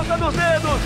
[0.00, 0.80] ponta dos dedos.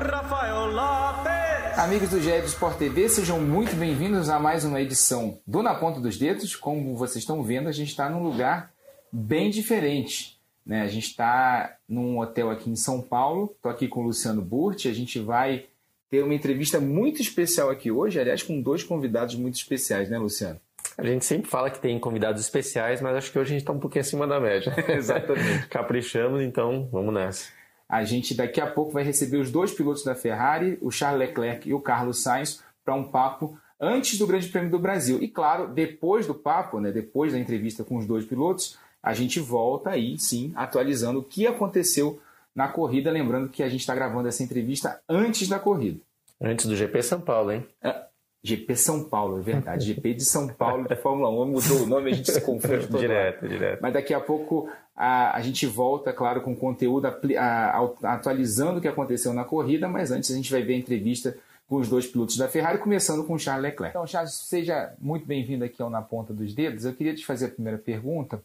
[0.00, 1.78] Rafael Lopes.
[1.78, 5.76] Amigos do GE do Sport TV, sejam muito bem-vindos a mais uma edição do Na
[5.76, 6.56] Ponta dos Dedos.
[6.56, 8.72] Como vocês estão vendo, a gente está num lugar
[9.12, 10.40] bem diferente.
[10.66, 10.82] Né?
[10.82, 13.52] A gente está num hotel aqui em São Paulo.
[13.54, 14.88] Estou aqui com o Luciano Burti.
[14.88, 15.66] A gente vai
[16.10, 20.60] ter uma entrevista muito especial aqui hoje, aliás, com dois convidados muito especiais, né, Luciano?
[20.98, 23.72] A gente sempre fala que tem convidados especiais, mas acho que hoje a gente está
[23.72, 24.74] um pouquinho acima da média.
[24.88, 25.68] Exatamente.
[25.68, 27.48] Caprichamos, então vamos nessa.
[27.88, 31.68] A gente daqui a pouco vai receber os dois pilotos da Ferrari, o Charles Leclerc
[31.68, 35.22] e o Carlos Sainz, para um papo antes do Grande Prêmio do Brasil.
[35.22, 39.40] E claro, depois do papo, né, depois da entrevista com os dois pilotos, a gente
[39.40, 42.20] volta aí, sim, atualizando o que aconteceu
[42.54, 43.10] na corrida.
[43.10, 46.00] Lembrando que a gente está gravando essa entrevista antes da corrida.
[46.40, 47.66] Antes do GP São Paulo, hein?
[47.82, 48.06] É,
[48.44, 49.86] GP São Paulo, é verdade.
[49.86, 52.98] GP de São Paulo de Fórmula 1 mudou o nome, a gente se confunde todo
[52.98, 53.80] direto, direto.
[53.80, 58.80] Mas daqui a pouco a, a gente volta, claro, com conteúdo a, a, atualizando o
[58.82, 62.06] que aconteceu na corrida, mas antes a gente vai ver a entrevista com os dois
[62.06, 63.96] pilotos da Ferrari, começando com o Charles Leclerc.
[63.96, 66.84] Então, Charles, seja muito bem-vindo aqui ao Na Ponta dos Dedos.
[66.84, 68.42] Eu queria te fazer a primeira pergunta.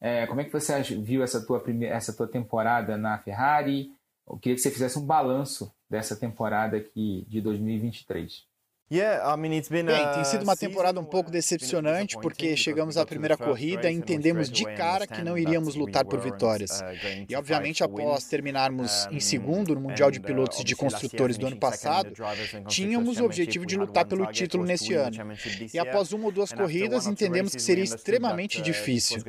[0.00, 3.92] É, como é que você viu essa tua, primeira, essa tua temporada na Ferrari?
[4.26, 8.48] Eu queria que você fizesse um balanço dessa temporada aqui de 2023.
[8.92, 14.50] Bem, tem sido uma temporada um pouco decepcionante porque chegamos à primeira corrida e entendemos
[14.50, 16.82] de cara que não iríamos lutar por vitórias.
[17.28, 21.56] E obviamente, após terminarmos em segundo no Mundial de Pilotos e de Construtores do ano
[21.56, 22.10] passado,
[22.66, 25.16] tínhamos o objetivo de lutar pelo título nesse ano.
[25.72, 29.22] E após uma ou duas corridas, entendemos que seria extremamente difícil.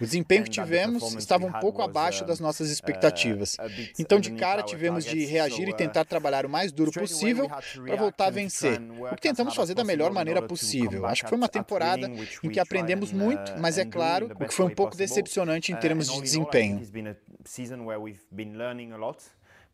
[0.00, 3.56] O desempenho que tivemos estava um pouco abaixo das nossas expectativas.
[3.96, 7.48] Então, de cara, tivemos de reagir e tentar trabalhar o mais duro possível
[7.92, 8.80] para voltar a vencer.
[8.80, 11.06] O que tentamos fazer da melhor maneira possível.
[11.06, 12.10] Acho que foi uma temporada
[12.42, 16.08] em que aprendemos muito, mas é claro, o que foi um pouco decepcionante em termos
[16.08, 16.80] de desempenho.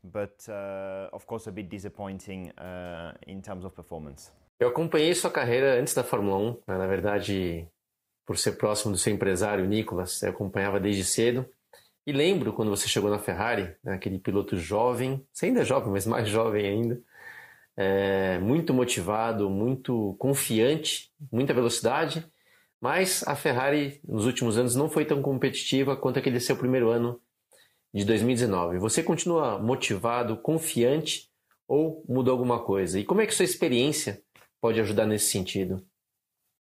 [0.01, 4.31] But, uh, of course, a bit disappointing uh, in terms of performance.
[4.61, 6.79] Eu acompanhei sua carreira antes da Fórmula 1, né?
[6.79, 7.67] na verdade,
[8.25, 11.45] por ser próximo do seu empresário, Nicolas, eu acompanhava desde cedo.
[12.06, 13.95] E lembro quando você chegou na Ferrari, né?
[13.95, 17.03] aquele piloto jovem, você ainda é jovem, mas mais jovem ainda,
[17.81, 22.27] é, muito motivado, muito confiante, muita velocidade,
[22.81, 27.21] mas a Ferrari nos últimos anos não foi tão competitiva quanto aquele seu primeiro ano
[27.94, 28.81] de 2019.
[28.81, 31.31] Você continua motivado, confiante
[31.69, 32.99] ou mudou alguma coisa?
[32.99, 34.21] E como é que sua experiência
[34.61, 35.77] pode ajudar nesse sentido?
[35.77, 36.78] I think experience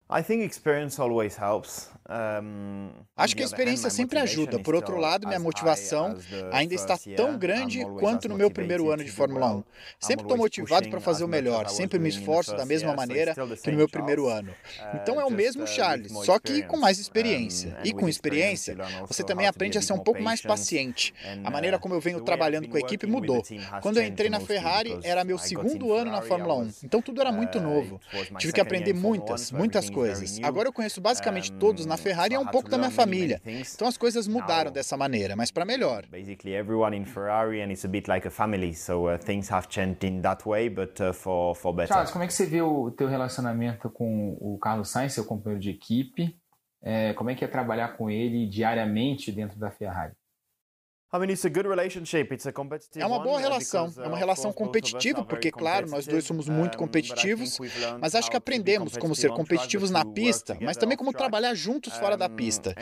[3.15, 4.59] Acho que a experiência sempre ajuda.
[4.59, 6.17] Por outro lado, minha motivação
[6.51, 9.63] ainda está tão grande quanto no meu primeiro ano de Fórmula 1.
[9.99, 13.33] Sempre estou motivado para fazer o melhor, sempre me esforço da mesma maneira
[13.63, 14.53] que no meu primeiro ano.
[14.95, 17.77] Então é o mesmo Charles, só que com mais experiência.
[17.83, 18.75] E com experiência,
[19.07, 21.13] você também aprende a ser um pouco mais paciente.
[21.43, 23.41] A maneira como eu venho trabalhando com a equipe mudou.
[23.81, 27.31] Quando eu entrei na Ferrari, era meu segundo ano na Fórmula 1, então tudo era
[27.31, 28.01] muito novo.
[28.37, 30.00] Tive que aprender muitas, muitas coisas.
[30.43, 33.41] Agora eu conheço basicamente todos na Ferrari é um pouco da minha família.
[33.45, 36.05] Então as coisas mudaram dessa maneira, mas para melhor.
[36.07, 39.67] Basically everyone in Ferrari and it's a bit like a family, so uh, things have
[39.69, 41.93] changed in that way, but uh, for for better.
[41.93, 45.61] Charles, como é que você vê o teu relacionamento com o Carlos Sainz, seu companheiro
[45.61, 46.35] de equipe?
[46.83, 50.13] É, como é que é trabalhar com ele diariamente dentro da Ferrari?
[52.95, 57.57] É uma boa relação, é uma relação competitiva, porque, claro, nós dois somos muito competitivos,
[57.99, 62.15] mas acho que aprendemos como ser competitivos na pista, mas também como trabalhar juntos fora
[62.15, 62.73] da pista.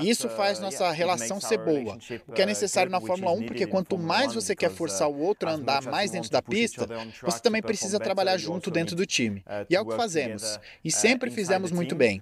[0.00, 3.66] E isso faz nossa relação ser boa, o que é necessário na Fórmula 1, porque
[3.66, 6.86] quanto mais você quer forçar o outro a andar mais dentro da pista,
[7.22, 9.42] você também precisa trabalhar junto dentro do time.
[9.70, 12.20] E é o que fazemos, e sempre fizemos muito bem.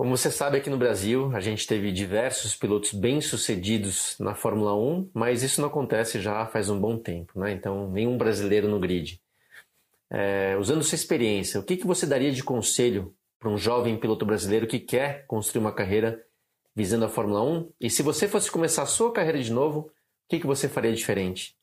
[0.00, 5.10] Como você sabe, aqui no Brasil, a gente teve diversos pilotos bem-sucedidos na Fórmula 1,
[5.12, 7.52] mas isso não acontece já faz um bom tempo, né?
[7.52, 9.20] Então, nenhum brasileiro no grid.
[10.10, 14.24] É, usando sua experiência, o que, que você daria de conselho para um jovem piloto
[14.24, 16.24] brasileiro que quer construir uma carreira
[16.74, 17.70] visando a Fórmula 1?
[17.78, 19.90] E se você fosse começar a sua carreira de novo, o
[20.30, 21.54] que, que você faria diferente?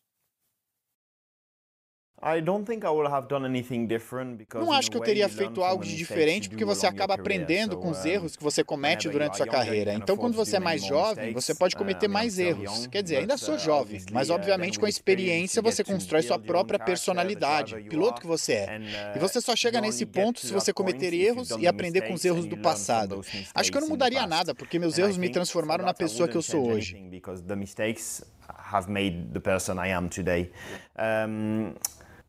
[4.60, 8.04] Não acho que eu teria feito algo de diferente porque você acaba aprendendo com os
[8.06, 9.94] erros que você comete durante sua carreira.
[9.94, 12.88] Então, quando você é mais jovem, você pode cometer mais erros.
[12.88, 16.80] Quer dizer, ainda sou uh, jovem, mas obviamente com a experiência você constrói sua própria
[16.80, 18.82] personalidade, piloto que você é.
[19.16, 22.48] E você só chega nesse ponto se você cometer erros e aprender com os erros
[22.48, 23.22] do passado.
[23.54, 26.42] Acho que eu não mudaria nada porque meus erros me transformaram na pessoa que eu
[26.42, 26.98] sou hoje.
[28.68, 30.52] have made the person I am today.
[30.98, 31.76] Um,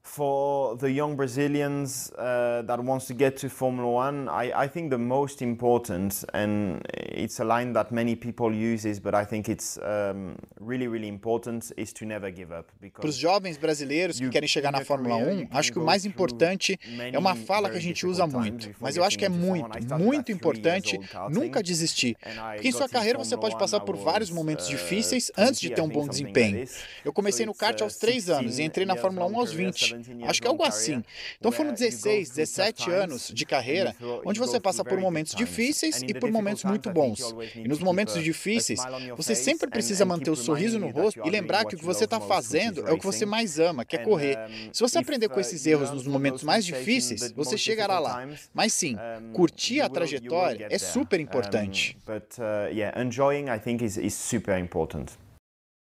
[0.08, 4.90] for the young Brazilians uh, that wants to get to Formula One, I, I think
[4.90, 9.78] the most important, and it's a line that many people use, but I think it's
[9.78, 12.66] um, really, really important, is to never give up.
[12.94, 16.78] Para os jovens brasileiros que querem chegar na Fórmula 1, acho que o mais importante
[17.12, 19.68] é uma fala que a gente usa muito, mas eu acho que é muito,
[19.98, 20.98] muito importante
[21.30, 22.16] nunca desistir.
[22.54, 25.82] Porque em sua carreira você pode passar por vários momentos uh, difíceis antes de ter
[25.82, 26.66] um bom desempenho.
[27.04, 29.97] Eu comecei no kart aos 3 anos e entrei na Fórmula 1 aos 20.
[30.26, 31.02] Acho que é algo assim.
[31.38, 36.30] Então foram 16, 17 anos de carreira onde você passa por momentos difíceis e por
[36.30, 37.34] momentos muito bons.
[37.54, 38.80] E nos momentos difíceis,
[39.16, 42.20] você sempre precisa manter o sorriso no rosto e lembrar que o que você está
[42.20, 44.38] fazendo é o que você mais ama, que é correr.
[44.72, 48.26] Se você aprender com esses erros nos momentos mais difíceis, você chegará lá.
[48.52, 48.96] Mas sim,
[49.32, 51.96] curtir a trajetória é super importante.
[52.06, 52.18] Uh.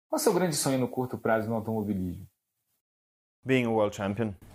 [0.10, 2.27] Qual é o seu grande sonho no curto prazo no automobilismo?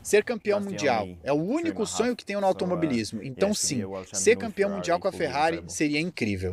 [0.02, 3.22] Ser campeão mundial é o único sonho que tenho no uh, automobilismo.
[3.22, 6.52] Então, sim, ser campeão mundial com a Ferrari seria incrível.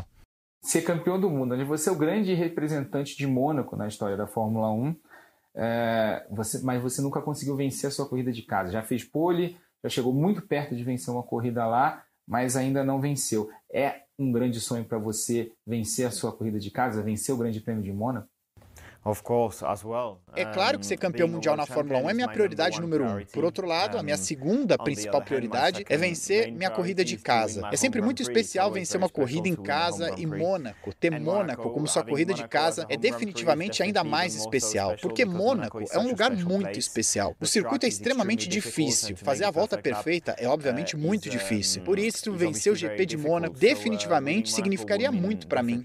[0.61, 4.27] Ser campeão do mundo, onde você é o grande representante de Mônaco na história da
[4.27, 4.95] Fórmula 1,
[5.55, 8.71] é, você, mas você nunca conseguiu vencer a sua corrida de casa.
[8.71, 12.99] Já fez pole, já chegou muito perto de vencer uma corrida lá, mas ainda não
[13.01, 13.49] venceu.
[13.73, 17.61] É um grande sonho para você vencer a sua corrida de casa, vencer o Grande
[17.61, 18.27] Prêmio de Mônaco?
[20.35, 23.25] É claro que ser campeão mundial na Fórmula 1 é minha prioridade número um.
[23.25, 27.67] Por outro lado, a minha segunda principal prioridade é vencer minha corrida de casa.
[27.71, 30.93] É sempre muito especial vencer uma corrida em casa e Mônaco.
[30.93, 35.99] Ter Mônaco como sua corrida de casa é definitivamente ainda mais especial, porque Mônaco é
[35.99, 37.35] um lugar muito especial.
[37.39, 39.15] O circuito é extremamente difícil.
[39.15, 41.83] Fazer a volta perfeita é obviamente muito difícil.
[41.83, 45.83] Por isso, vencer o GP de Mônaco definitivamente significaria muito para mim.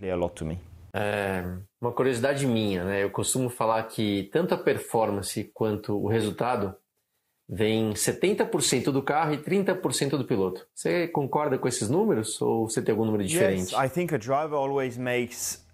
[0.95, 1.43] É,
[1.81, 3.03] uma curiosidade minha, né?
[3.03, 6.73] Eu costumo falar que tanto a performance quanto o resultado
[7.49, 10.67] vem 70% do carro e 30% do piloto.
[10.73, 13.75] Você concorda com esses números ou você tem algum número diferente?
[13.75, 15.67] Yes, I think a driver always makes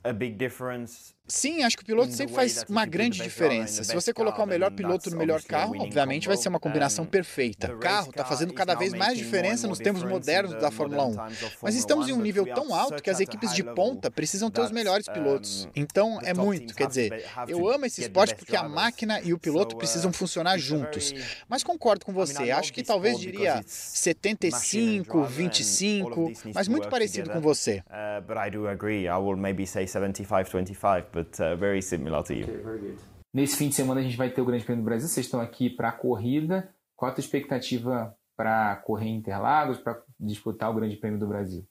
[1.30, 3.84] Sim, acho que o piloto sempre faz uma grande diferença.
[3.84, 7.72] Se você colocar o melhor piloto no melhor carro, obviamente vai ser uma combinação perfeita.
[7.72, 11.16] O carro está fazendo cada vez mais diferença nos tempos modernos da Fórmula 1.
[11.62, 14.72] Mas estamos em um nível tão alto que as equipes de ponta precisam ter os
[14.72, 15.68] melhores pilotos.
[15.76, 19.76] Então é muito, quer dizer, eu amo esse esporte porque a máquina e o piloto
[19.76, 21.14] precisam funcionar juntos.
[21.48, 27.84] Mas concordo com você, acho que talvez diria 75, 25, mas muito parecido com você.
[28.26, 29.06] But I do agree.
[29.06, 32.44] I will maybe say 75, 25 but uh, very similar to you.
[32.44, 32.98] Okay, very good.
[33.32, 35.08] Nesse fim de semana a gente vai ter o Grande Prêmio do Brasil.
[35.08, 36.68] Vocês estão aqui para a corrida.
[36.96, 41.64] Qual a tua expectativa para correr em Interlagos, para disputar o Grande Prêmio do Brasil?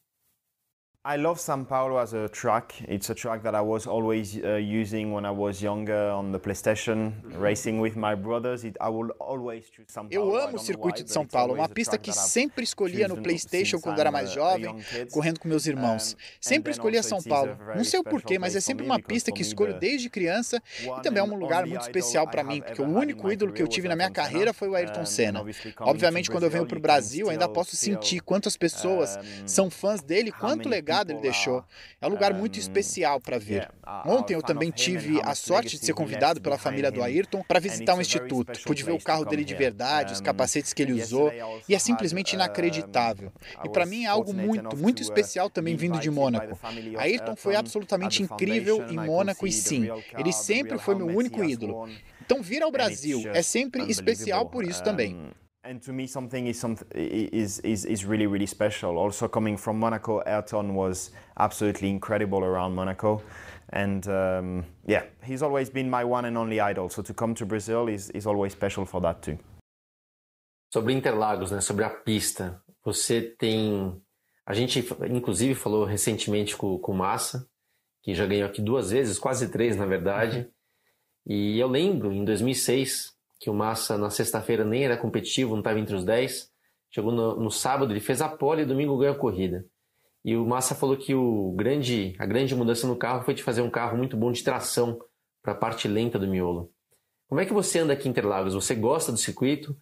[1.05, 2.83] I love São Paulo as a track.
[2.85, 6.39] It's a track that I was always uh, using when I was younger on the
[6.39, 8.65] PlayStation, racing with my brothers.
[8.65, 10.11] It, I will always choose São Paulo.
[10.11, 13.97] Eu amo o circuito de São Paulo, uma pista que sempre escolhia no PlayStation quando
[13.97, 14.75] era mais jovem,
[15.09, 16.17] correndo com meus irmãos.
[16.41, 17.57] Sempre escolhia São Paulo.
[17.77, 21.21] Não sei o porquê, mas é sempre uma pista que escolho desde criança e também
[21.21, 23.95] é um lugar muito especial para mim, porque o único ídolo que eu tive na
[23.95, 25.45] minha carreira foi o Ayrton Senna.
[25.79, 30.29] Obviamente, quando eu venho para o Brasil, ainda posso sentir quantas pessoas são fãs dele,
[30.29, 31.63] quanto legal legado ele deixou.
[32.01, 33.69] É um lugar muito especial para ver.
[34.05, 37.93] Ontem eu também tive a sorte de ser convidado pela família do Ayrton para visitar
[37.93, 38.59] um instituto.
[38.65, 41.31] Pude ver o carro dele de verdade, os capacetes que ele usou,
[41.67, 43.31] e é simplesmente inacreditável.
[43.63, 46.59] E para mim é algo muito, muito especial também vindo de Mônaco.
[46.97, 49.87] Ayrton foi absolutamente incrível em Mônaco e sim,
[50.17, 51.87] ele sempre foi meu único ídolo.
[52.25, 55.31] Então vir ao Brasil é sempre especial por isso também.
[55.63, 58.97] And to me, something is, some, is, is, is really, really special.
[58.97, 63.21] Also, coming from Monaco, Ayrton was absolutely incredible around Monaco.
[63.71, 66.89] And um, yeah, he's always been my one and only idol.
[66.89, 69.37] So to come to Brazil is, is always special for that too.
[70.73, 74.01] Sobre Interlagos, né, sobre a pista, você tem.
[74.45, 77.47] A gente, inclusive, falou recentemente com, com o Massa,
[78.01, 80.49] que já ganhou aqui duas vezes, quase três, na verdade.
[81.25, 85.79] E eu lembro, em 2006, que o Massa na sexta-feira nem era competitivo, não estava
[85.79, 86.51] entre os 10.
[86.91, 89.65] Chegou no, no, sábado, ele fez a pole e domingo ganhou a corrida.
[90.25, 93.61] E o Massa falou que o grande, a grande mudança no carro foi de fazer
[93.61, 94.99] um carro muito bom de tração
[95.41, 96.71] para a parte lenta do miolo.
[97.29, 98.53] Como é que você anda aqui em Interlagos?
[98.53, 99.77] Você gosta do circuito?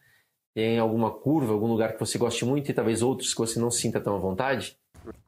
[0.53, 3.71] Tem alguma curva, algum lugar que você goste muito e talvez outros que você não
[3.71, 4.77] sinta tão à vontade?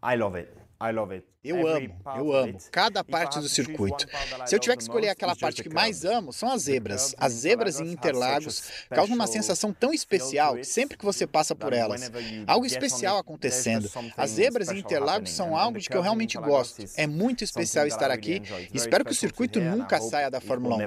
[0.03, 0.58] I love it.
[0.81, 1.25] I love it.
[1.43, 4.05] Eu amo, eu amo cada parte do circuito.
[4.45, 7.13] Se eu tiver que escolher aquela parte que mais amo, são as zebras.
[7.17, 11.73] As zebras em Interlagos causam uma sensação tão especial que sempre que você passa por
[11.73, 12.09] elas,
[12.47, 13.89] algo especial acontecendo.
[14.15, 16.83] As zebras em Interlagos são algo de que eu realmente gosto.
[16.95, 18.41] É muito especial estar aqui
[18.73, 20.79] e espero que o circuito nunca saia da Fórmula 1.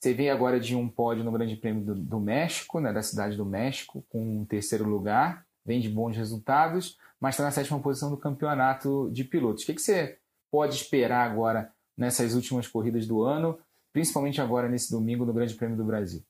[0.00, 3.36] Você vem agora de um pódio no Grande Prêmio do, do México, né, da cidade
[3.36, 8.10] do México, com um terceiro lugar, vem de bons resultados, mas está na sétima posição
[8.10, 9.62] do campeonato de pilotos.
[9.62, 10.18] O que, que você
[10.50, 13.56] pode esperar agora nessas últimas corridas do ano,
[13.92, 16.20] principalmente agora nesse domingo no Grande Prêmio do Brasil?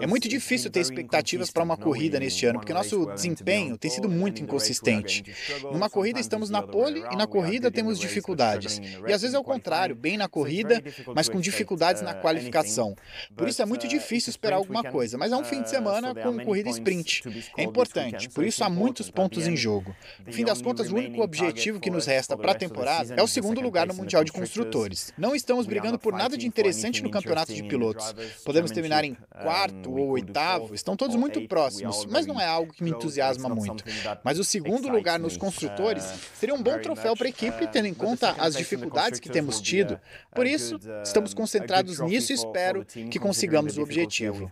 [0.00, 4.08] É muito difícil ter expectativas para uma corrida neste ano, porque nosso desempenho tem sido
[4.08, 5.24] muito inconsistente.
[5.72, 8.78] Numa corrida estamos na pole e na corrida temos dificuldades.
[8.78, 10.80] E às vezes é o contrário, bem na corrida,
[11.16, 12.94] mas com dificuldades na uh, qualificação.
[13.36, 15.70] Por isso é muito uh, difícil esperar alguma coisa, mas é um fim de uh,
[15.70, 17.24] semana com corrida sprint.
[17.56, 19.96] É importante, por isso há muitos pontos em jogo.
[20.24, 23.26] No fim das contas, o único objetivo que nos resta para a temporada é o
[23.26, 25.12] segundo lugar no Mundial de Construtores.
[25.18, 28.14] Não estamos brigando por nada de interessante no campeonato de pilotos.
[28.44, 32.84] Podemos terminar em quarto ou oitavo, estão todos muito próximos, mas não é algo que
[32.84, 33.82] me entusiasma muito.
[34.22, 37.94] Mas o segundo lugar nos construtores seria um bom troféu para a equipe, tendo em
[37.94, 39.98] conta as dificuldades que temos tido.
[40.34, 44.50] Por isso, estamos concentrados nisso e espero que consigamos o objetivo.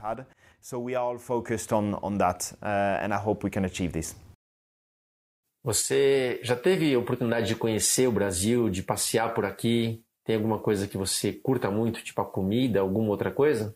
[0.60, 3.92] So we are all focused on, on that, uh, and I hope we can achieve
[3.92, 4.16] this.
[5.62, 10.02] Você já teve oportunidade de conhecer o Brasil, de passear por aqui?
[10.28, 13.74] Tem alguma coisa que você curta muito, tipo a comida, alguma outra coisa?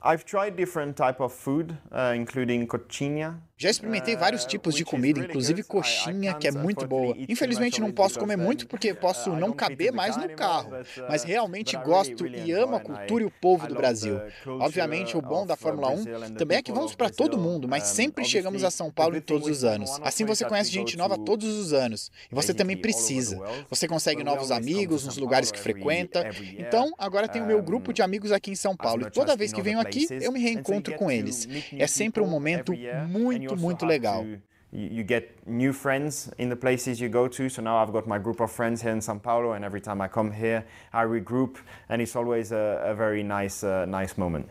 [0.00, 5.18] I've tried different type of food, uh, including cochinha, já experimentei vários tipos de comida,
[5.18, 7.16] inclusive coxinha, que é muito boa.
[7.28, 10.70] Infelizmente não posso comer muito porque posso não caber mais no carro,
[11.08, 14.20] mas realmente gosto e amo a cultura e o povo do Brasil.
[14.46, 18.24] Obviamente, o bom da Fórmula 1 também é que vamos para todo mundo, mas sempre
[18.24, 19.98] chegamos a São Paulo em todos os anos.
[20.02, 23.40] Assim você conhece gente nova todos os anos, e você também precisa.
[23.68, 26.30] Você consegue novos amigos nos lugares que frequenta.
[26.56, 29.60] Então, agora tenho meu grupo de amigos aqui em São Paulo, e toda vez que
[29.60, 31.48] venho aqui, eu me reencontro com eles.
[31.72, 32.72] É sempre um momento
[33.08, 34.24] muito muito, muito legal.
[34.70, 37.48] You get new friends in the places you go to.
[37.48, 40.02] So now I've got my group of friends here in São Paulo, and every time
[40.02, 41.56] I come here, I regroup,
[41.88, 44.46] and it's always a, a very nice, uh, nice moment.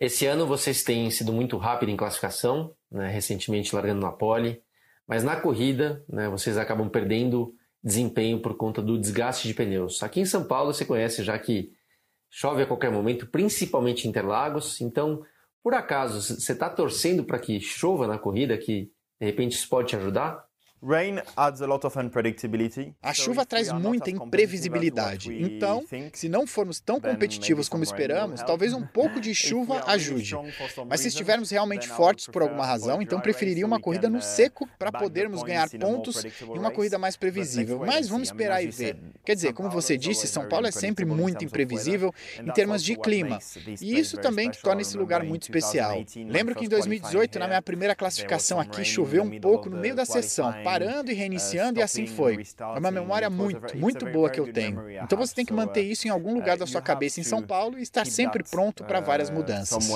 [0.00, 4.62] Esse ano vocês têm sido muito rápido em classificação, né, recentemente largando na pole,
[5.06, 10.02] mas na corrida né, vocês acabam perdendo desempenho por conta do desgaste de pneus.
[10.02, 11.70] Aqui em São Paulo você conhece já que
[12.30, 15.22] chove a qualquer momento, principalmente em Interlagos, então
[15.64, 19.88] por acaso, você está torcendo para que chova na corrida, que de repente isso pode
[19.88, 20.46] te ajudar?
[23.02, 25.32] A chuva traz muita imprevisibilidade.
[25.32, 30.34] Então, se não formos tão competitivos como esperamos, talvez um pouco de chuva ajude.
[30.86, 34.68] Mas se estivermos realmente fortes por alguma razão, então preferiria uma corrida no uh, seco
[34.78, 37.78] para podermos ganhar pontos e uma corrida mais previsível.
[37.78, 38.98] Mas vamos esperar e ver.
[39.24, 43.38] Quer dizer, como você disse, São Paulo é sempre muito imprevisível em termos de clima.
[43.80, 45.96] E isso também que torna esse lugar muito especial.
[46.28, 50.04] Lembro que em 2018, na minha primeira classificação aqui, choveu um pouco no meio da
[50.04, 52.42] sessão parando e reiniciando, e assim foi.
[52.58, 54.90] É uma memória muito, muito boa que eu tenho.
[54.90, 57.78] Então você tem que manter isso em algum lugar da sua cabeça em São Paulo
[57.78, 59.88] e estar sempre pronto para várias mudanças.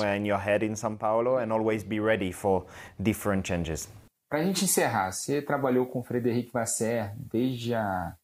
[4.29, 8.15] Para a gente encerrar, você trabalhou com o Frederic Vasser desde a,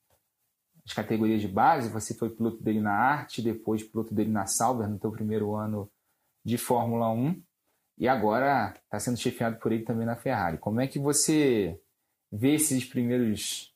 [0.86, 4.88] as categorias de base, você foi piloto dele na Arte, depois piloto dele na Sauber
[4.88, 5.90] no seu primeiro ano
[6.46, 7.42] de Fórmula 1
[7.98, 10.60] e agora está sendo chefiado por ele também na Ferrari.
[10.60, 11.80] Como é que você
[12.32, 13.74] vê esses primeiros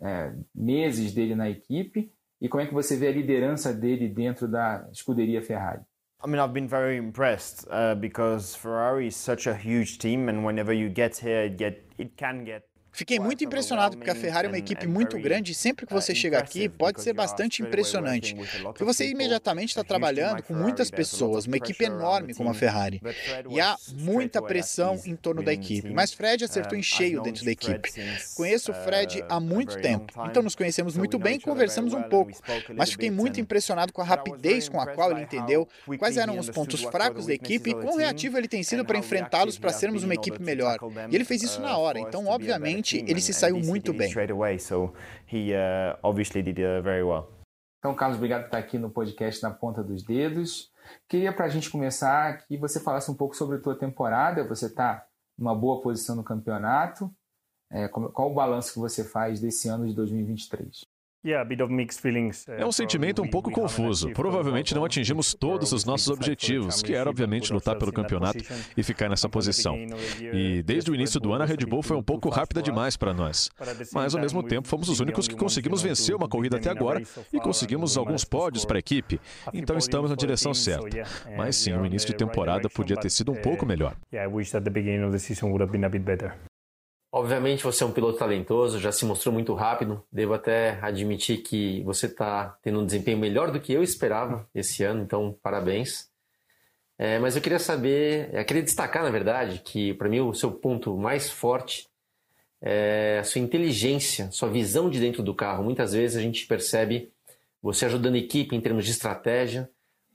[0.00, 4.48] é, meses dele na equipe e como é que você vê a liderança dele dentro
[4.48, 5.82] da escuderia Ferrari?
[6.22, 10.44] I mean, I've been very impressed uh, because Ferrari is such a huge team, and
[10.44, 14.46] whenever you get here, it get it can get Fiquei muito impressionado porque a Ferrari
[14.46, 17.62] é uma equipe muito grande e sempre que você uh, chega aqui pode ser bastante
[17.62, 23.00] impressionante, porque você imediatamente está trabalhando com muitas pessoas, uma equipe enorme como a Ferrari.
[23.48, 27.50] E há muita pressão em torno da equipe, mas Fred acertou em cheio dentro da
[27.50, 27.90] equipe.
[28.34, 32.32] Conheço o Fred há muito tempo, então nos conhecemos muito bem e conversamos um pouco,
[32.74, 35.68] mas fiquei muito impressionado com a rapidez com a qual ele entendeu
[35.98, 39.58] quais eram os pontos fracos da equipe e quão reativo ele tem sido para enfrentá-los
[39.58, 40.78] para sermos uma equipe melhor.
[41.10, 44.12] E ele fez isso na hora, então obviamente ele se saiu muito bem.
[44.12, 47.40] Uh, uh,
[47.78, 50.70] então, Carlos, obrigado por estar aqui no podcast Na Ponta dos Dedos.
[51.08, 54.46] Queria, para a gente começar, que você falasse um pouco sobre a tua temporada.
[54.46, 55.06] Você está
[55.38, 57.10] numa boa posição no campeonato.
[57.72, 60.84] É, qual o balanço que você faz desse ano de 2023?
[61.22, 64.10] Uh, é um sentimento um pouco confuso.
[64.12, 68.38] Provavelmente não atingimos todos os nossos objetivos, que era, obviamente, lutar pelo campeonato
[68.74, 69.76] e ficar nessa posição.
[70.32, 73.12] E desde o início do ano, a Red Bull foi um pouco rápida demais para
[73.12, 73.50] nós.
[73.92, 77.38] Mas, ao mesmo tempo, fomos os únicos que conseguimos vencer uma corrida até agora e
[77.38, 79.20] conseguimos alguns pódios para a equipe.
[79.52, 81.06] Então, estamos na direção certa.
[81.36, 83.94] Mas, sim, o início de temporada podia ter sido um pouco melhor.
[87.12, 90.04] Obviamente você é um piloto talentoso, já se mostrou muito rápido.
[90.12, 94.84] Devo até admitir que você está tendo um desempenho melhor do que eu esperava esse
[94.84, 96.08] ano, então parabéns.
[96.96, 100.52] É, mas eu queria saber, eu queria destacar, na verdade, que para mim o seu
[100.52, 101.88] ponto mais forte
[102.62, 105.64] é a sua inteligência, sua visão de dentro do carro.
[105.64, 107.10] Muitas vezes a gente percebe
[107.60, 109.68] você ajudando a equipe em termos de estratégia,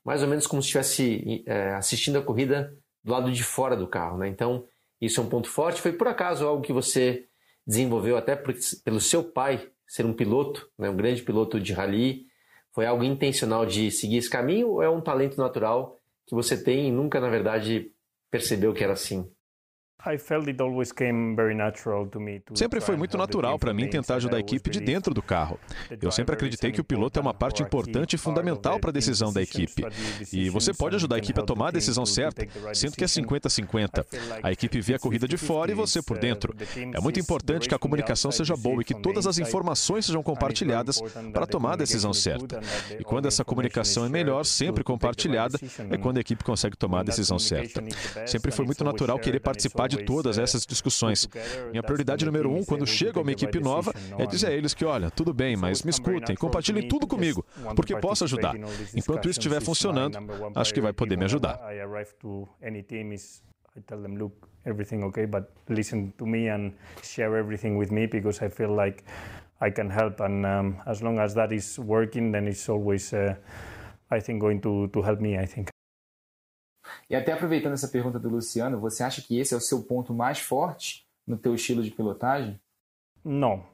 [0.04, 2.74] mais ou menos como se estivesse é, assistindo a corrida
[3.04, 4.20] do lado de fora do carro.
[4.20, 4.28] Né?
[4.30, 4.64] Então,
[5.02, 5.82] isso é um ponto forte.
[5.82, 7.28] Foi por acaso algo que você
[7.66, 12.28] desenvolveu até por, pelo seu pai ser um piloto, né, um grande piloto de rally?
[12.72, 16.88] Foi algo intencional de seguir esse caminho ou é um talento natural que você tem
[16.88, 17.92] e nunca, na verdade,
[18.30, 19.30] percebeu que era assim?
[22.54, 25.60] Sempre foi muito natural para mim tentar ajudar a equipe de dentro do carro.
[26.02, 29.34] Eu sempre acreditei que o piloto é uma parte importante e fundamental para a decisão
[29.34, 29.84] da equipe.
[30.32, 34.06] E você pode ajudar a equipe a tomar a decisão certa, sendo que é 50-50.
[34.44, 36.56] A equipe vê a corrida de fora e você por dentro.
[36.94, 41.02] É muito importante que a comunicação seja boa e que todas as informações sejam compartilhadas
[41.34, 42.60] para tomar a decisão certa.
[43.00, 45.60] E quando essa comunicação é melhor, sempre compartilhada,
[45.90, 47.84] é quando a equipe consegue tomar a decisão certa.
[48.26, 51.28] Sempre foi muito natural querer participar de de todas essas discussões.
[51.72, 55.10] Minha prioridade número um, quando chega uma equipe nova, é dizer a eles que, olha,
[55.10, 58.56] tudo bem, mas me escutem, compartilhem tudo comigo, porque posso ajudar.
[58.96, 60.18] Enquanto isso estiver funcionando,
[60.56, 61.60] acho que vai poder me ajudar.
[63.78, 66.74] I tell them, look, everything okay, but listen to me and
[67.04, 69.04] share everything with me because I feel like
[69.60, 70.22] I can help.
[70.22, 73.36] And um, as long as that is working, then it's always, uh,
[74.10, 75.75] I think, going to, to help me, I think.
[77.10, 80.14] E até aproveitando essa pergunta do Luciano, você acha que esse é o seu ponto
[80.14, 82.60] mais forte no teu estilo de pilotagem?
[83.24, 83.66] Não,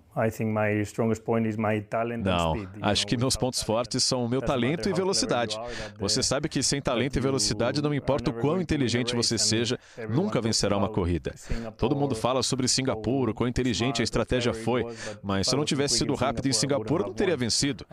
[2.17, 5.57] não, acho que meus pontos fortes são o meu talento e velocidade.
[5.99, 10.41] Você sabe que sem talento e velocidade, não importa o quão inteligente você seja, nunca
[10.41, 11.33] vencerá uma corrida.
[11.77, 14.85] Todo mundo fala sobre Singapura, o quão inteligente a estratégia foi,
[15.23, 17.85] mas se eu não tivesse sido rápido em Singapura, não teria vencido.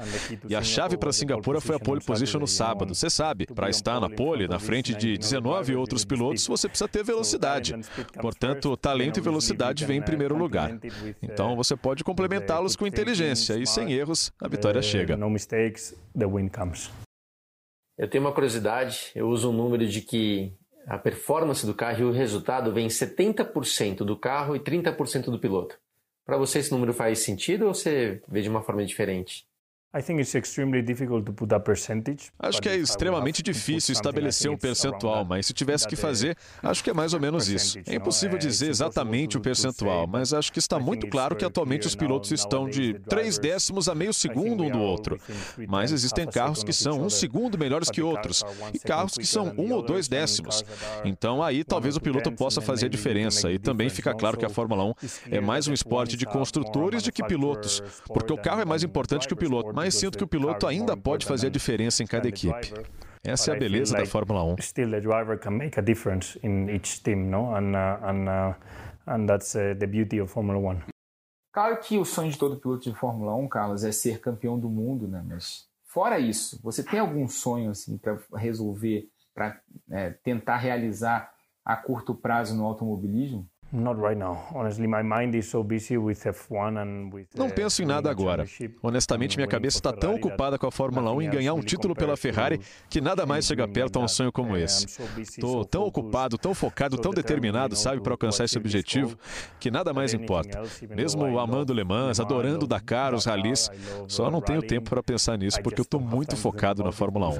[0.48, 2.94] E a chave para Singapura foi a pole position no sábado.
[2.94, 7.04] Você sabe, para estar na pole, na frente de 19 outros pilotos, você precisa ter
[7.04, 7.74] velocidade.
[8.20, 10.78] Portanto, talento e velocidade vêm em primeiro lugar.
[11.22, 15.14] Então, você pode complementá-los com inteligência e sem erros, a vitória chega.
[17.98, 20.54] Eu tenho uma curiosidade, eu uso um número de que
[20.86, 25.78] a performance do carro e o resultado vem 70% do carro e 30% do piloto.
[26.24, 29.46] Para você esse número faz sentido ou você vê de uma forma diferente?
[32.38, 36.90] Acho que é extremamente difícil estabelecer um percentual, mas se tivesse que fazer, acho que
[36.90, 37.78] é mais ou menos isso.
[37.86, 41.94] É impossível dizer exatamente o percentual, mas acho que está muito claro que atualmente os
[41.94, 45.18] pilotos estão de três décimos a meio segundo um do outro.
[45.66, 49.72] Mas existem carros que são um segundo melhores que outros e carros que são um
[49.72, 50.62] ou dois décimos.
[51.02, 53.50] Então aí talvez o piloto possa fazer a diferença.
[53.50, 54.94] E também fica claro que a Fórmula 1
[55.30, 59.26] é mais um esporte de construtores do que pilotos, porque o carro é mais importante
[59.26, 62.26] que o piloto mas sinto que o piloto ainda pode fazer a diferença em cada
[62.26, 62.74] equipe.
[63.22, 64.56] Essa é a beleza da Fórmula 1.
[64.60, 67.54] Still the driver can make a difference in each team, no?
[67.54, 68.54] And uh, and uh,
[69.06, 70.80] and that's uh, the beauty of Formula 1.
[71.52, 74.68] Claro que o sonho de todo piloto de Fórmula 1, Carlos, é ser campeão do
[74.68, 75.24] mundo, né?
[75.24, 79.60] Mas fora isso, você tem algum sonho assim para resolver, para
[79.90, 81.32] é, tentar realizar
[81.64, 83.48] a curto prazo no automobilismo?
[87.36, 88.44] Não penso em nada agora.
[88.82, 92.16] Honestamente, minha cabeça está tão ocupada com a Fórmula 1 em ganhar um título pela
[92.16, 94.86] Ferrari que nada mais chega perto a um sonho como esse.
[95.18, 99.18] Estou tão ocupado, tão focado, tão determinado, sabe, para alcançar esse objetivo,
[99.60, 100.62] que nada mais importa.
[100.88, 103.70] Mesmo amando Le Mans, adorando Dakar, os rallies,
[104.06, 107.32] só não tenho tempo para pensar nisso porque eu estou muito focado na Fórmula 1.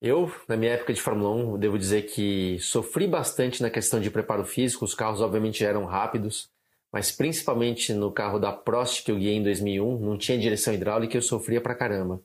[0.00, 4.10] Eu, na minha época de Fórmula 1, devo dizer que sofri bastante na questão de
[4.10, 4.84] preparo físico.
[4.84, 6.50] Os carros, obviamente, eram rápidos,
[6.92, 11.16] mas principalmente no carro da Prost que eu guiei em 2001, não tinha direção hidráulica
[11.16, 12.22] e eu sofria pra caramba.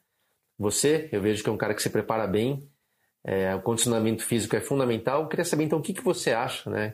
[0.57, 2.69] Você, eu vejo que é um cara que se prepara bem,
[3.23, 5.23] é, o condicionamento físico é fundamental.
[5.23, 6.93] Eu queria saber então o que, que você acha, né,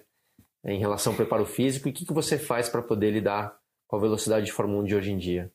[0.63, 3.97] em relação ao preparo físico e o que, que você faz para poder lidar com
[3.97, 5.51] a velocidade de Fórmula 1 de hoje em dia.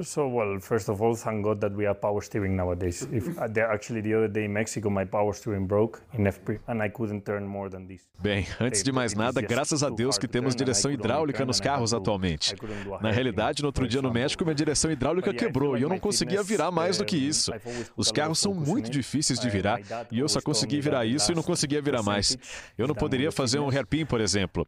[0.00, 3.06] So, well, first of all, thank God that we have power steering nowadays.
[3.12, 6.82] If uh, actually the other day in Mexico, my power steering broke in FP and
[6.82, 8.02] I couldn't turn more than this.
[8.20, 12.54] Bem, antes de mais nada, graças a Deus que temos direção hidráulica nos carros atualmente.
[13.00, 16.42] Na realidade, no outro dia no México, minha direção hidráulica quebrou e eu não conseguia
[16.42, 17.52] virar mais do que isso.
[17.96, 21.42] Os carros são muito difíceis de virar e eu só consegui virar isso e não
[21.42, 22.38] conseguia virar mais.
[22.78, 24.66] Eu não poderia fazer um hairpin, por exemplo.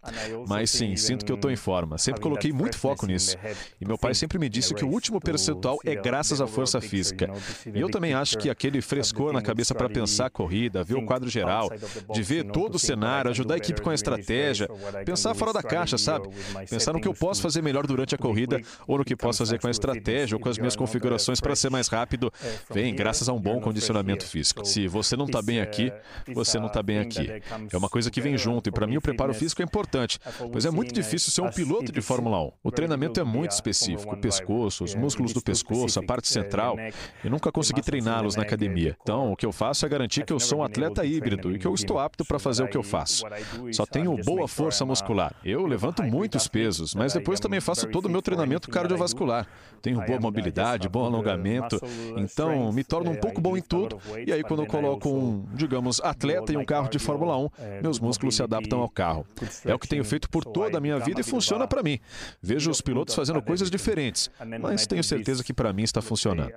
[0.49, 1.97] Mas sim, sinto que eu estou em forma.
[1.97, 3.37] Sempre coloquei muito foco nisso.
[3.81, 6.81] E meu pai sempre me disse que que o último percentual é graças à força
[6.81, 7.31] física.
[7.73, 11.07] E eu também acho que aquele frescor na cabeça para pensar a corrida, ver o
[11.07, 11.71] quadro geral,
[12.13, 14.69] de ver todo o cenário, ajudar a equipe com a estratégia,
[15.05, 16.29] pensar fora da caixa, sabe?
[16.69, 19.59] Pensar no que eu posso fazer melhor durante a corrida ou no que posso fazer
[19.59, 22.33] com a estratégia ou com as minhas configurações para ser mais rápido,
[22.71, 24.65] vem graças a um bom condicionamento físico.
[24.65, 25.93] Se você não está bem aqui,
[26.35, 27.31] você não está bem aqui.
[27.73, 30.19] É uma coisa que vem junto e para mim o preparo físico é importante,
[30.53, 32.53] pois é muito difícil ser um piloto de Fórmula 1.
[32.63, 36.77] O treinamento é muito específico, o pescoço, os músculos do pescoço, a parte central.
[37.23, 38.97] Eu nunca consegui treiná-los na academia.
[39.03, 41.67] Então, o que eu faço é garantir que eu sou um atleta híbrido e que
[41.67, 43.25] eu estou apto para fazer o que eu faço.
[43.73, 45.35] Só tenho boa força muscular.
[45.45, 49.47] Eu levanto muitos pesos, mas depois também faço todo o meu treinamento cardiovascular.
[49.83, 51.79] Tenho boa mobilidade, bom alongamento,
[52.17, 54.01] então me torno um pouco bom em tudo.
[54.27, 57.51] E aí, quando eu coloco um, digamos, atleta em um carro de Fórmula 1,
[57.83, 59.27] meus músculos se adaptam ao carro.
[59.65, 61.99] É o que tenho feito por toda a minha vida e funciona para mim.
[62.43, 64.31] Vejo os pilotos fazendo coisas diferentes,
[64.71, 66.51] mas tenho certeza que para mim está funcionando.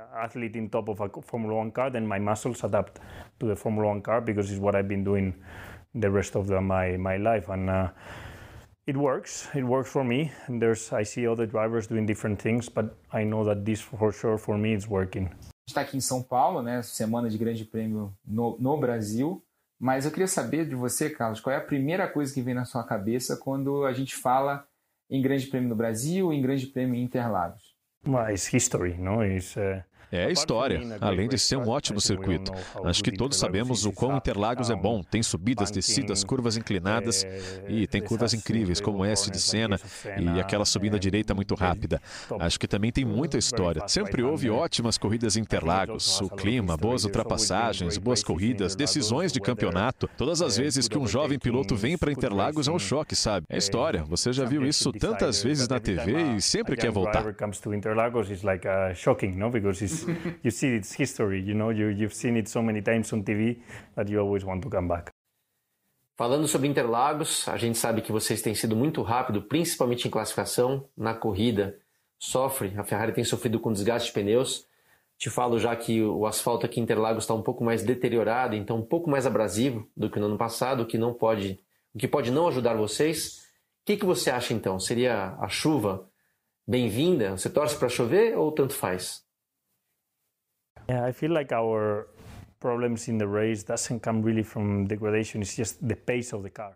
[3.39, 5.33] to the Formula One car because it's what I've been doing
[5.93, 7.89] the rest of the, my my life, and uh,
[8.85, 9.49] it works.
[9.55, 10.31] It works for me.
[10.47, 14.11] And there's I see other drivers doing different things, but I know that this for
[14.11, 15.29] sure for me it's working.
[15.67, 16.81] Está aqui em São Paulo, né?
[16.81, 19.43] Semana de Grande Prêmio no, no Brasil.
[19.79, 22.65] Mas eu queria saber de você, Carlos, qual é a primeira coisa que vem na
[22.65, 24.65] sua cabeça quando a gente fala
[25.09, 27.76] em Grande Prêmio no Brasil, em Grande Prêmio em Interlagos?
[28.07, 29.19] Well, it's history, no?
[29.19, 29.81] It's, uh...
[30.11, 32.51] É a história, além de ser um ótimo circuito.
[32.85, 35.03] Acho que todos sabemos o quão Interlagos é bom.
[35.03, 37.25] Tem subidas, descidas, curvas inclinadas
[37.67, 39.79] e tem curvas incríveis, como essa de Senna
[40.17, 42.01] e aquela subida direita muito rápida.
[42.39, 43.85] Acho que também tem muita história.
[43.87, 50.09] Sempre houve ótimas corridas em Interlagos, o clima, boas ultrapassagens, boas corridas, decisões de campeonato.
[50.17, 53.45] Todas as vezes que um jovem piloto vem para Interlagos é um choque, sabe?
[53.49, 54.03] É história.
[54.05, 57.23] Você já viu isso tantas vezes na TV e sempre quer voltar.
[60.43, 63.59] You see its history, you know, you, you've seen it so many times on TV
[63.95, 65.11] that you always want to come back.
[66.17, 70.89] Falando sobre Interlagos, a gente sabe que vocês têm sido muito rápido, principalmente em classificação,
[70.97, 71.77] na corrida.
[72.17, 74.65] Sofre, a Ferrari tem sofrido com desgaste de pneus.
[75.15, 78.77] Te falo já que o asfalto aqui em Interlagos está um pouco mais deteriorado, então
[78.77, 81.59] um pouco mais abrasivo do que no ano passado, o que não pode,
[81.93, 83.43] o que pode não ajudar vocês.
[83.81, 84.79] O que, que você acha então?
[84.79, 86.09] Seria a chuva
[86.67, 87.37] bem-vinda?
[87.37, 89.23] Você torce para chover ou tanto faz?
[90.89, 92.07] Yeah, I feel like our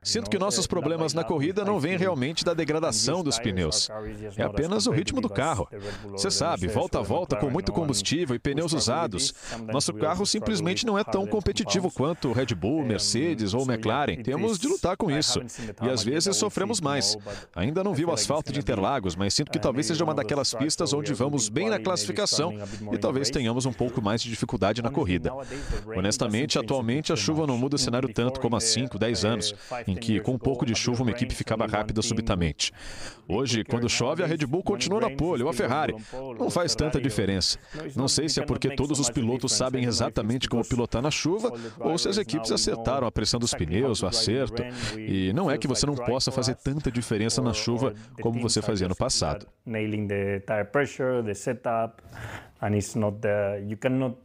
[0.04, 3.90] Sinto que nossos problemas na corrida não vêm realmente da degradação dos pneus.
[4.38, 5.68] É apenas o ritmo do carro.
[6.12, 9.34] Você sabe, volta a volta com muito combustível e pneus usados.
[9.72, 14.22] Nosso carro simplesmente não é tão competitivo quanto o Red Bull, Mercedes ou McLaren.
[14.24, 15.42] Temos de lutar com isso.
[15.82, 17.18] E às vezes sofremos mais.
[17.56, 20.94] Ainda não vi o asfalto de Interlagos, mas sinto que talvez seja uma daquelas pistas
[20.94, 22.54] onde vamos bem na classificação
[22.92, 25.32] e talvez tenhamos um pouco mais de dificuldade na corrida.
[25.96, 29.56] Honestamente, atualmente a chuva não muda o cenário tanto como há 5, 10 anos,
[29.88, 32.72] em que com um pouco de chuva uma equipe ficava rápida subitamente.
[33.28, 35.96] Hoje, quando chove, a Red Bull continua na pole ou a Ferrari.
[36.38, 37.58] Não faz tanta diferença.
[37.96, 41.98] Não sei se é porque todos os pilotos sabem exatamente como pilotar na chuva ou
[41.98, 44.64] se as equipes acertaram a pressão dos pneus, o acerto.
[44.98, 48.88] E não é que você não possa fazer tanta diferença na chuva como você fazia
[48.88, 49.48] no passado.
[49.66, 52.02] Nailing the tire pressure, the setup,
[52.62, 54.18] and it's not the you cannot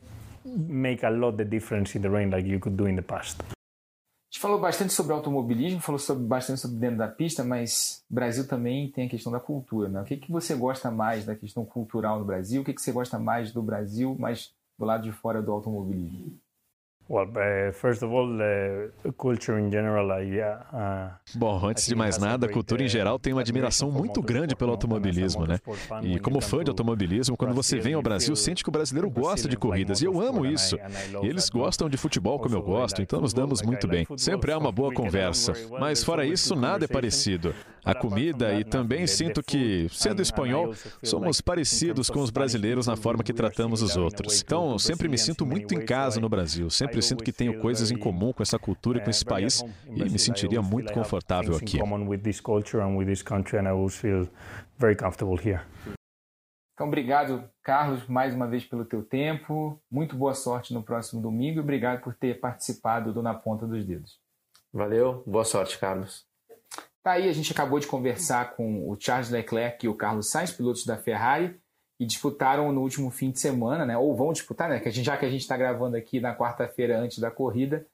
[0.46, 3.42] make a lot the difference in the rain like you could do in the past.
[3.42, 8.46] A gente falou bastante sobre automobilismo, falou sobre, bastante sobre dentro da pista, mas Brasil
[8.46, 9.88] também tem a questão da cultura.
[9.88, 10.00] Né?
[10.00, 12.60] O que, que você gosta mais da questão cultural no Brasil?
[12.60, 16.38] O que, que você gosta mais do Brasil, mas do lado de fora do automobilismo?
[21.36, 24.72] Bom, antes de mais nada, a cultura em geral tem uma admiração muito grande pelo
[24.72, 25.60] automobilismo, né?
[26.02, 29.48] E como fã de automobilismo, quando você vem ao Brasil, sente que o brasileiro gosta
[29.48, 30.76] de corridas, e eu amo isso.
[31.22, 34.06] E eles gostam de futebol como eu gosto, então nos damos muito bem.
[34.16, 35.52] Sempre há uma boa conversa.
[35.78, 37.54] Mas fora isso, nada é parecido.
[37.86, 43.22] A comida, e também sinto que, sendo espanhol, somos parecidos com os brasileiros na forma
[43.22, 44.42] que tratamos os outros.
[44.42, 47.96] Então, sempre me sinto muito em casa no Brasil, sempre sinto que tenho coisas em
[47.96, 51.78] comum com essa cultura e com esse país e me sentiria muito confortável aqui.
[56.74, 59.80] Então, obrigado, Carlos, mais uma vez pelo teu tempo.
[59.90, 63.84] Muito boa sorte no próximo domingo e obrigado por ter participado do Na Ponta dos
[63.84, 64.18] Dedos.
[64.72, 66.26] Valeu, boa sorte, Carlos.
[67.06, 70.50] Tá aí, a gente acabou de conversar com o Charles Leclerc e o Carlos Sainz,
[70.50, 71.56] pilotos da Ferrari
[72.00, 73.96] e disputaram no último fim de semana, né?
[73.96, 74.80] Ou vão disputar, né?
[74.80, 77.86] Que gente, já que a gente está gravando aqui na quarta-feira antes da corrida,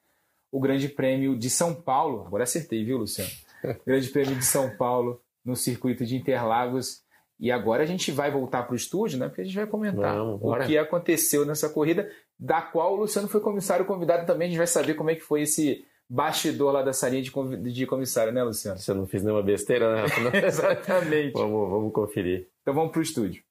[0.51, 2.25] o Grande Prêmio de São Paulo.
[2.25, 3.29] Agora acertei, viu, Luciano?
[3.85, 7.03] Grande Prêmio de São Paulo no circuito de Interlagos.
[7.39, 9.27] E agora a gente vai voltar para o estúdio, né?
[9.27, 13.27] Porque a gente vai comentar Vamos, o que aconteceu nessa corrida, da qual o Luciano
[13.27, 14.47] foi comissário convidado também.
[14.47, 18.31] A gente vai saber como é que foi esse bastidor lá da salinha de comissário,
[18.31, 18.77] né, Luciano?
[18.77, 20.05] Você não fez nenhuma besteira, né,
[20.45, 21.33] Exatamente.
[21.33, 22.47] vamos, vamos conferir.
[22.61, 23.41] Então vamos para o estúdio.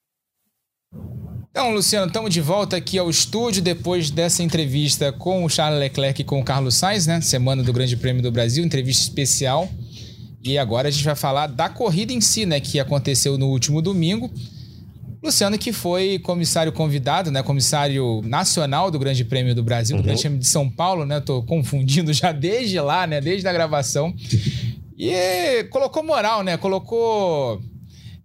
[1.51, 6.23] Então, Luciano, estamos de volta aqui ao estúdio depois dessa entrevista com o Charles Leclerc
[6.23, 7.21] e com o Carlos Sainz, né?
[7.21, 9.69] Semana do Grande Prêmio do Brasil, entrevista especial.
[10.43, 13.83] E agora a gente vai falar da corrida em si, né, que aconteceu no último
[13.83, 14.31] domingo.
[15.23, 17.43] Luciano, que foi comissário convidado, né?
[17.43, 20.03] Comissário nacional do Grande Prêmio do Brasil, uhum.
[20.03, 21.21] do Grande Prêmio de São Paulo, né?
[21.21, 23.21] Tô confundindo já desde lá, né?
[23.21, 24.13] Desde a gravação.
[24.99, 26.57] E colocou moral, né?
[26.57, 27.63] Colocou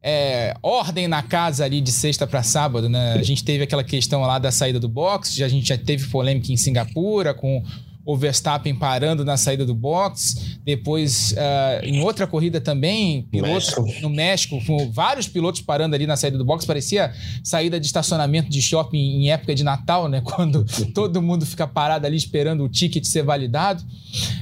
[0.01, 3.13] é, ordem na casa ali de sexta para sábado, né?
[3.13, 6.51] A gente teve aquela questão lá da saída do box, a gente já teve polêmica
[6.51, 7.63] em Singapura com
[8.07, 10.57] o Verstappen parando na saída do box.
[10.63, 14.01] Depois, uh, em outra corrida também, pilotos México.
[14.01, 16.65] no México, com vários pilotos parando ali na saída do box.
[16.65, 17.11] Parecia
[17.43, 20.21] saída de estacionamento de shopping em época de Natal, né?
[20.23, 23.83] Quando todo mundo fica parado ali esperando o ticket ser validado.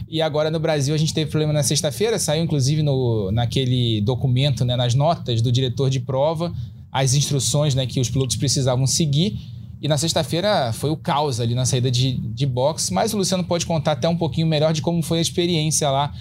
[0.07, 4.63] E agora no Brasil a gente teve problema na sexta-feira, saiu inclusive no, naquele documento,
[4.63, 6.53] né, nas notas do diretor de prova,
[6.91, 9.54] as instruções né, que os pilotos precisavam seguir.
[9.81, 13.43] E na sexta-feira foi o caos ali na saída de, de box, mas o Luciano
[13.43, 16.13] pode contar até um pouquinho melhor de como foi a experiência lá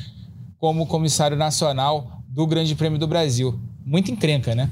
[0.58, 3.58] como comissário nacional do Grande Prêmio do Brasil.
[3.84, 4.70] Muito encrenca, né?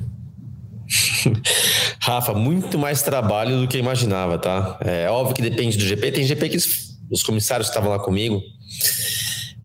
[2.00, 4.78] Rafa, muito mais trabalho do que eu imaginava, tá?
[4.80, 6.12] É óbvio que depende do GP.
[6.12, 6.56] Tem GP que
[7.10, 8.42] os comissários estavam lá comigo,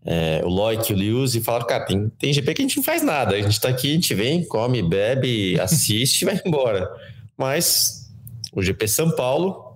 [0.04, 2.84] é, o Loic o Lewis, e falaram: cara, tem, tem GP que a gente não
[2.84, 3.34] faz nada.
[3.34, 6.88] A gente tá aqui, a gente vem, come, bebe, assiste e vai embora.
[7.36, 7.97] Mas
[8.58, 9.68] o GP São Paulo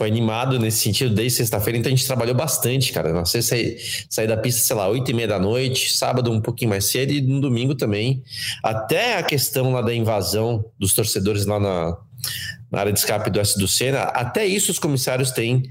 [0.00, 3.12] foi animado nesse sentido desde sexta-feira, então a gente trabalhou bastante, cara.
[3.12, 3.76] Não sei sair,
[4.08, 7.12] sair da pista, sei lá, oito e meia da noite, sábado um pouquinho mais cedo
[7.12, 8.22] e no domingo também.
[8.62, 11.98] Até a questão lá da invasão dos torcedores lá na,
[12.72, 15.64] na área de escape do S do Senna, até isso os comissários têm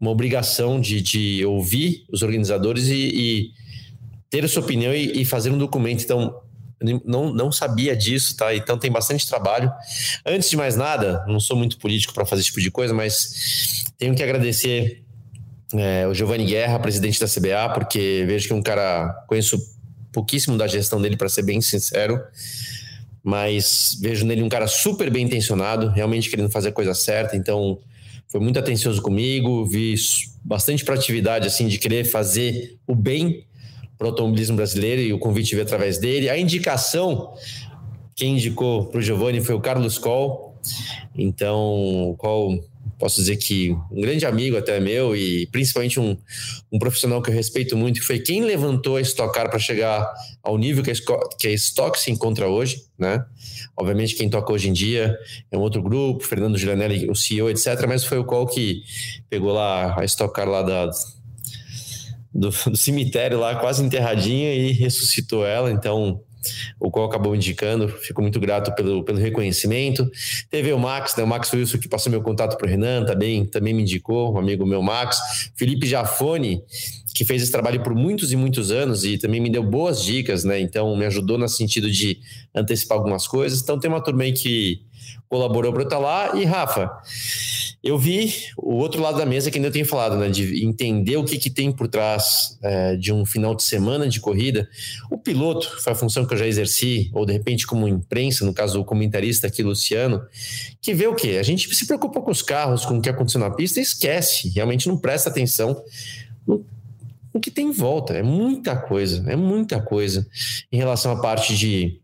[0.00, 3.50] uma obrigação de, de ouvir os organizadores e, e
[4.30, 6.02] ter a sua opinião e, e fazer um documento.
[6.02, 6.34] Então,
[7.04, 8.54] não, não sabia disso, tá?
[8.54, 9.72] Então tem bastante trabalho.
[10.24, 13.84] Antes de mais nada, não sou muito político para fazer esse tipo de coisa, mas
[13.98, 15.02] tenho que agradecer
[15.74, 19.12] é, o Giovanni Guerra, presidente da CBA, porque vejo que é um cara.
[19.26, 19.58] Conheço
[20.12, 22.20] pouquíssimo da gestão dele, para ser bem sincero,
[23.22, 27.36] mas vejo nele um cara super bem intencionado, realmente querendo fazer a coisa certa.
[27.36, 27.78] Então
[28.28, 29.94] foi muito atencioso comigo, vi
[30.44, 33.46] bastante proatividade assim de querer fazer o bem
[33.98, 36.30] para o automobilismo brasileiro e o convite veio através dele.
[36.30, 37.34] A indicação,
[38.14, 40.54] quem indicou para o Giovanni foi o Carlos Coll.
[41.14, 42.58] Então, qual
[42.98, 46.16] posso dizer que um grande amigo até meu e principalmente um,
[46.72, 50.12] um profissional que eu respeito muito, que foi quem levantou a Stock Car para chegar
[50.42, 50.94] ao nível que a,
[51.38, 53.24] que a Stock se encontra hoje, né?
[53.76, 55.16] Obviamente quem toca hoje em dia
[55.50, 58.82] é um outro grupo, Fernando Giulianelli, o CEO, etc, mas foi o qual que
[59.30, 60.90] pegou lá a Stock Car lá da
[62.32, 65.70] do, do cemitério lá, quase enterradinha, e ressuscitou ela.
[65.70, 66.20] Então,
[66.78, 67.88] o qual acabou indicando.
[67.88, 70.08] Fico muito grato pelo, pelo reconhecimento.
[70.50, 71.24] Teve o Max, né?
[71.24, 74.38] O Max Wilson que passou meu contato para o Renan, também, também me indicou, um
[74.38, 75.18] amigo meu, Max.
[75.56, 76.62] Felipe Jafone,
[77.14, 80.44] que fez esse trabalho por muitos e muitos anos e também me deu boas dicas,
[80.44, 80.60] né?
[80.60, 82.18] Então, me ajudou no sentido de
[82.54, 83.60] antecipar algumas coisas.
[83.60, 84.82] Então, tem uma turma aí que
[85.28, 86.36] colaborou para eu estar lá.
[86.36, 86.90] E, Rafa,
[87.82, 90.28] eu vi o outro lado da mesa que ainda eu tenho falado, né?
[90.28, 94.20] De entender o que, que tem por trás é, de um final de semana de
[94.20, 94.68] corrida.
[95.10, 98.52] O piloto, foi a função que eu já exerci, ou de repente como imprensa, no
[98.52, 100.22] caso o comentarista aqui, Luciano,
[100.82, 101.36] que vê o quê?
[101.38, 104.48] A gente se preocupa com os carros, com o que aconteceu na pista e esquece,
[104.48, 105.80] realmente não presta atenção
[106.44, 106.64] no,
[107.32, 108.14] no que tem em volta.
[108.14, 110.26] É muita coisa, é muita coisa
[110.72, 112.00] em relação à parte de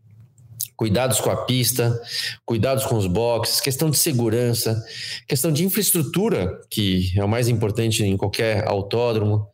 [0.75, 1.99] cuidados com a pista,
[2.45, 4.83] cuidados com os boxes, questão de segurança,
[5.27, 9.47] questão de infraestrutura, que é o mais importante em qualquer autódromo.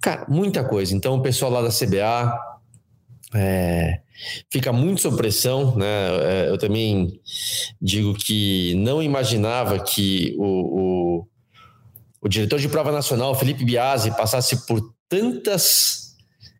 [0.00, 0.94] Cara, muita coisa.
[0.94, 2.32] Então, o pessoal lá da CBA
[3.34, 4.00] é,
[4.50, 5.86] fica muito sob pressão, né?
[6.22, 7.20] É, eu também
[7.80, 10.44] digo que não imaginava que o,
[11.20, 11.26] o,
[12.22, 16.14] o diretor de prova nacional, Felipe Biasi, passasse por tantas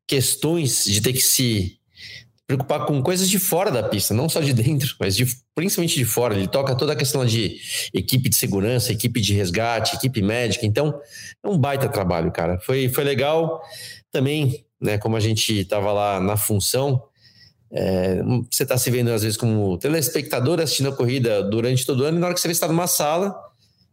[0.07, 1.79] questões de ter que se
[2.47, 6.05] preocupar com coisas de fora da pista, não só de dentro, mas de, principalmente de
[6.05, 6.35] fora.
[6.35, 7.59] Ele toca toda a questão de
[7.93, 10.67] equipe de segurança, equipe de resgate, equipe médica.
[10.67, 11.01] Então,
[11.43, 12.59] é um baita trabalho, cara.
[12.61, 13.63] Foi, foi legal
[14.11, 14.99] também, né?
[14.99, 17.03] Como a gente estava lá na função,
[17.73, 22.05] é, você está se vendo às vezes como telespectador assistindo a corrida durante todo o
[22.05, 23.35] ano, e na hora que você está numa sala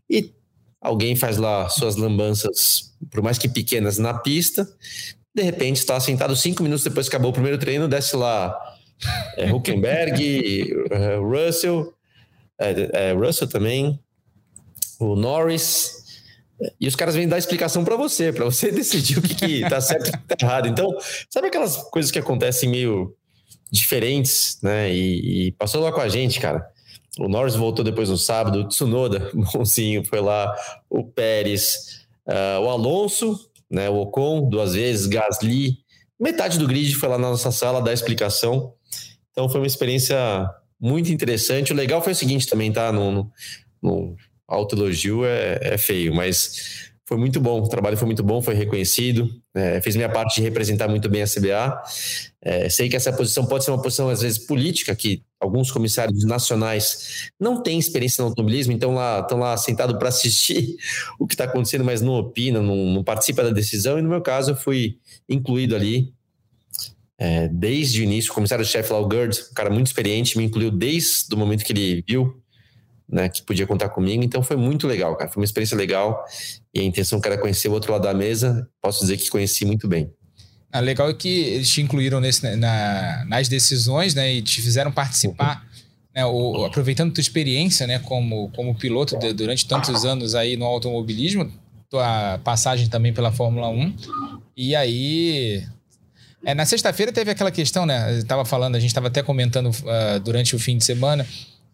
[0.09, 0.31] e
[0.79, 4.67] alguém faz lá suas lambanças, por mais que pequenas, na pista,
[5.33, 8.57] de repente está sentado cinco minutos depois que acabou o primeiro treino, desce lá
[9.37, 11.93] é, Huckenberg, é, Russell,
[12.59, 13.99] é, é, Russell também,
[14.99, 15.99] o Norris.
[16.79, 19.81] E os caras vêm dar explicação para você, para você decidir o que, que tá
[19.81, 20.67] certo e o que tá errado.
[20.67, 20.87] Então,
[21.29, 23.15] sabe aquelas coisas que acontecem meio
[23.71, 24.93] diferentes, né?
[24.93, 26.63] E, e, passou lá com a gente, cara.
[27.17, 30.53] O Norris voltou depois no sábado, o Tsunoda, bonzinho, foi lá,
[30.89, 33.89] o Pérez, uh, o Alonso, né?
[33.89, 35.77] O Ocon, duas vezes, Gasly.
[36.19, 38.73] Metade do grid foi lá na nossa sala dar explicação.
[39.31, 40.17] Então foi uma experiência
[40.79, 41.71] muito interessante.
[41.71, 42.91] O legal foi o seguinte também, tá?
[42.91, 43.31] No, no,
[43.81, 44.15] no
[44.47, 47.61] autoelogio é, é feio, mas foi muito bom.
[47.61, 49.29] O trabalho foi muito bom, foi reconhecido.
[49.53, 51.83] É, fez minha parte de representar muito bem a CBA.
[52.41, 56.23] É, sei que essa posição pode ser uma posição, às vezes, política, que alguns comissários
[56.23, 60.77] nacionais não têm experiência no automobilismo, então lá, estão lá sentados para assistir
[61.19, 63.99] o que está acontecendo, mas não opinam, não, não participam da decisão.
[63.99, 64.97] E no meu caso, eu fui
[65.27, 66.13] incluído ali
[67.17, 68.31] é, desde o início.
[68.31, 71.73] O comissário-chefe lá, o Gerd, um cara muito experiente, me incluiu desde o momento que
[71.73, 72.41] ele viu
[73.11, 74.23] né, que podia contar comigo.
[74.23, 75.29] Então foi muito legal, cara.
[75.29, 76.23] Foi uma experiência legal.
[76.73, 79.65] E a intenção que era conhecer o outro lado da mesa, posso dizer que conheci
[79.65, 80.09] muito bem.
[80.71, 84.35] Ah, legal é que eles te incluíram nesse, na, nas decisões, né?
[84.35, 85.67] E te fizeram participar,
[86.15, 87.99] né, o, aproveitando tua experiência, né?
[87.99, 91.51] Como, como piloto de, durante tantos anos aí no automobilismo,
[91.89, 93.93] tua passagem também pela Fórmula 1.
[94.55, 95.61] E aí
[96.45, 98.19] é, na sexta-feira teve aquela questão, né?
[98.19, 101.27] Eu tava falando, a gente estava até comentando uh, durante o fim de semana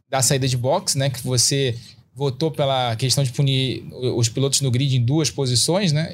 [0.10, 1.10] da saída de box, né?
[1.10, 1.76] Que você
[2.17, 6.10] votou pela questão de punir os pilotos no grid em duas posições, né?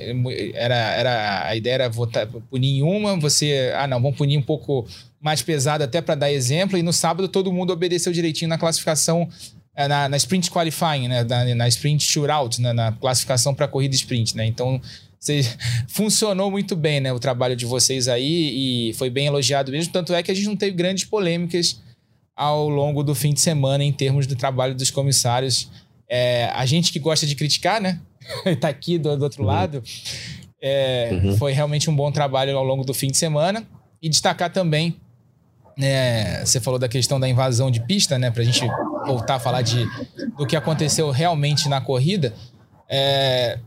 [0.53, 4.41] Era, era, a ideia era votar, punir em uma, você, ah, não, vamos punir um
[4.41, 4.85] pouco
[5.21, 9.29] mais pesado até para dar exemplo, e no sábado todo mundo obedeceu direitinho na classificação,
[9.73, 11.23] eh, na, na sprint qualifying, né?
[11.23, 12.73] Na, na sprint shootout, né?
[12.73, 14.45] na classificação para corrida sprint, né?
[14.45, 14.81] Então
[15.87, 17.13] funcionou muito bem, né?
[17.13, 19.93] O trabalho de vocês aí e foi bem elogiado mesmo.
[19.93, 21.79] Tanto é que a gente não teve grandes polêmicas
[22.35, 25.69] ao longo do fim de semana em termos do trabalho dos comissários.
[26.09, 27.99] É, a gente que gosta de criticar, né?
[28.59, 29.49] tá aqui do, do outro uhum.
[29.49, 29.83] lado.
[30.61, 31.37] É, uhum.
[31.37, 33.65] Foi realmente um bom trabalho ao longo do fim de semana.
[34.01, 34.97] E destacar também,
[35.77, 38.29] né, você falou da questão da invasão de pista, né?
[38.29, 38.65] Pra gente
[39.05, 39.85] voltar a falar de,
[40.37, 42.33] do que aconteceu realmente na corrida.
[42.89, 43.59] É,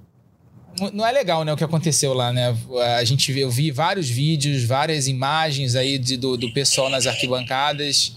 [0.93, 2.55] não é legal, né, o que aconteceu lá, né?
[2.99, 8.15] A gente eu vi vários vídeos, várias imagens aí de, do, do pessoal nas arquibancadas,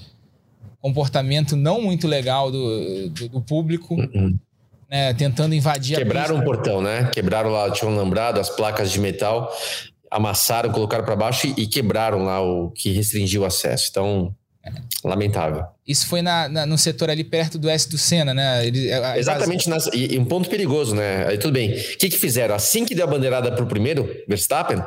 [0.81, 4.37] comportamento não muito legal do, do, do público, uhum.
[4.89, 7.09] né, tentando invadir Quebraram um portão, né?
[7.13, 9.51] Quebraram lá, tinham lembrado as placas de metal,
[10.09, 13.87] amassaram, colocaram para baixo e, e quebraram lá o que restringiu o acesso.
[13.89, 14.35] Então,
[15.03, 15.63] Lamentável.
[15.87, 18.65] Isso foi na, na, no setor ali perto do S do Senna, né?
[18.67, 21.25] Ele, a, Exatamente, nas, e, e, um ponto perigoso, né?
[21.27, 21.71] Aí tudo bem.
[21.71, 22.53] O que, que fizeram?
[22.53, 24.83] Assim que deu a bandeirada para o primeiro, Verstappen,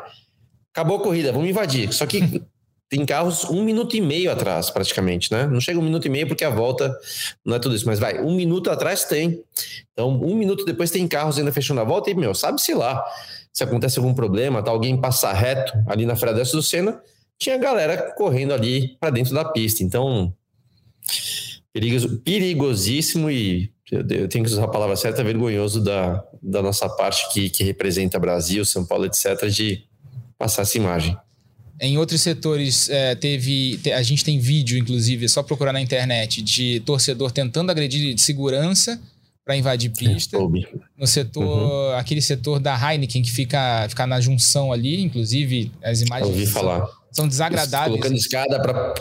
[0.73, 1.93] acabou a corrida, vamos invadir.
[1.93, 2.43] Só que
[2.93, 5.47] tem carros um minuto e meio atrás, praticamente, né?
[5.47, 6.95] Não chega um minuto e meio porque a volta
[7.43, 9.43] não é tudo isso, mas vai, um minuto atrás tem.
[9.95, 13.03] Então, um minuto depois tem carros ainda fechando a volta e, meu, sabe-se lá.
[13.51, 17.01] Se acontece algum problema, tá alguém passar reto ali na freada do Senna,
[17.39, 19.83] tinha galera correndo ali para dentro da pista.
[19.83, 20.31] Então,
[22.23, 27.49] perigosíssimo e eu tenho que usar a palavra certa, vergonhoso da, da nossa parte que,
[27.49, 29.83] que representa Brasil, São Paulo, etc., de
[30.37, 31.17] passar essa imagem.
[31.85, 33.81] Em outros setores, é, teve.
[33.93, 38.23] A gente tem vídeo, inclusive, é só procurar na internet, de torcedor tentando agredir de
[38.23, 39.01] segurança
[39.45, 40.39] para invadir pista.
[40.97, 41.97] no setor, uhum.
[41.97, 46.29] aquele setor da Heineken que fica, fica na junção ali, inclusive as imagens.
[46.29, 48.01] Eu ouvi falar são desagradáveis.
[48.01, 48.95] Colocando escada para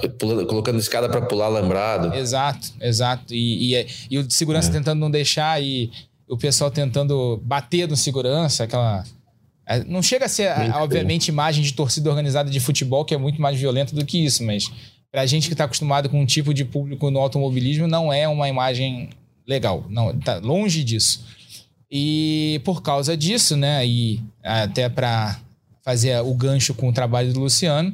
[0.46, 2.14] colocando escada para pular lambrado.
[2.14, 3.34] Exato, exato.
[3.34, 4.74] E, e, é, e o de segurança é.
[4.74, 5.90] tentando não deixar e
[6.28, 9.04] o pessoal tentando bater no segurança, aquela é,
[9.88, 13.58] não chega a ser, obviamente, imagem de torcida organizada de futebol, que é muito mais
[13.60, 14.72] violenta do que isso, mas
[15.12, 18.28] para a gente que está acostumado com um tipo de público no automobilismo, não é
[18.28, 19.10] uma imagem
[19.48, 19.86] legal.
[19.90, 21.26] Não, tá longe disso.
[21.90, 25.40] E por causa disso, né, e até para
[25.84, 27.94] fazer o gancho com o trabalho do Luciano.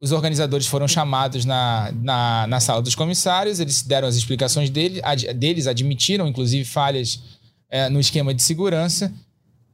[0.00, 5.00] Os organizadores foram chamados na, na, na sala dos comissários, eles deram as explicações dele,
[5.04, 7.20] ad, deles, admitiram inclusive falhas
[7.68, 9.12] é, no esquema de segurança.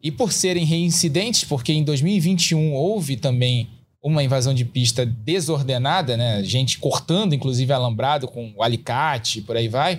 [0.07, 3.69] E por serem reincidentes, porque em 2021 houve também
[4.01, 6.45] uma invasão de pista desordenada, né?
[6.45, 9.99] gente cortando inclusive alambrado com o alicate, por aí vai.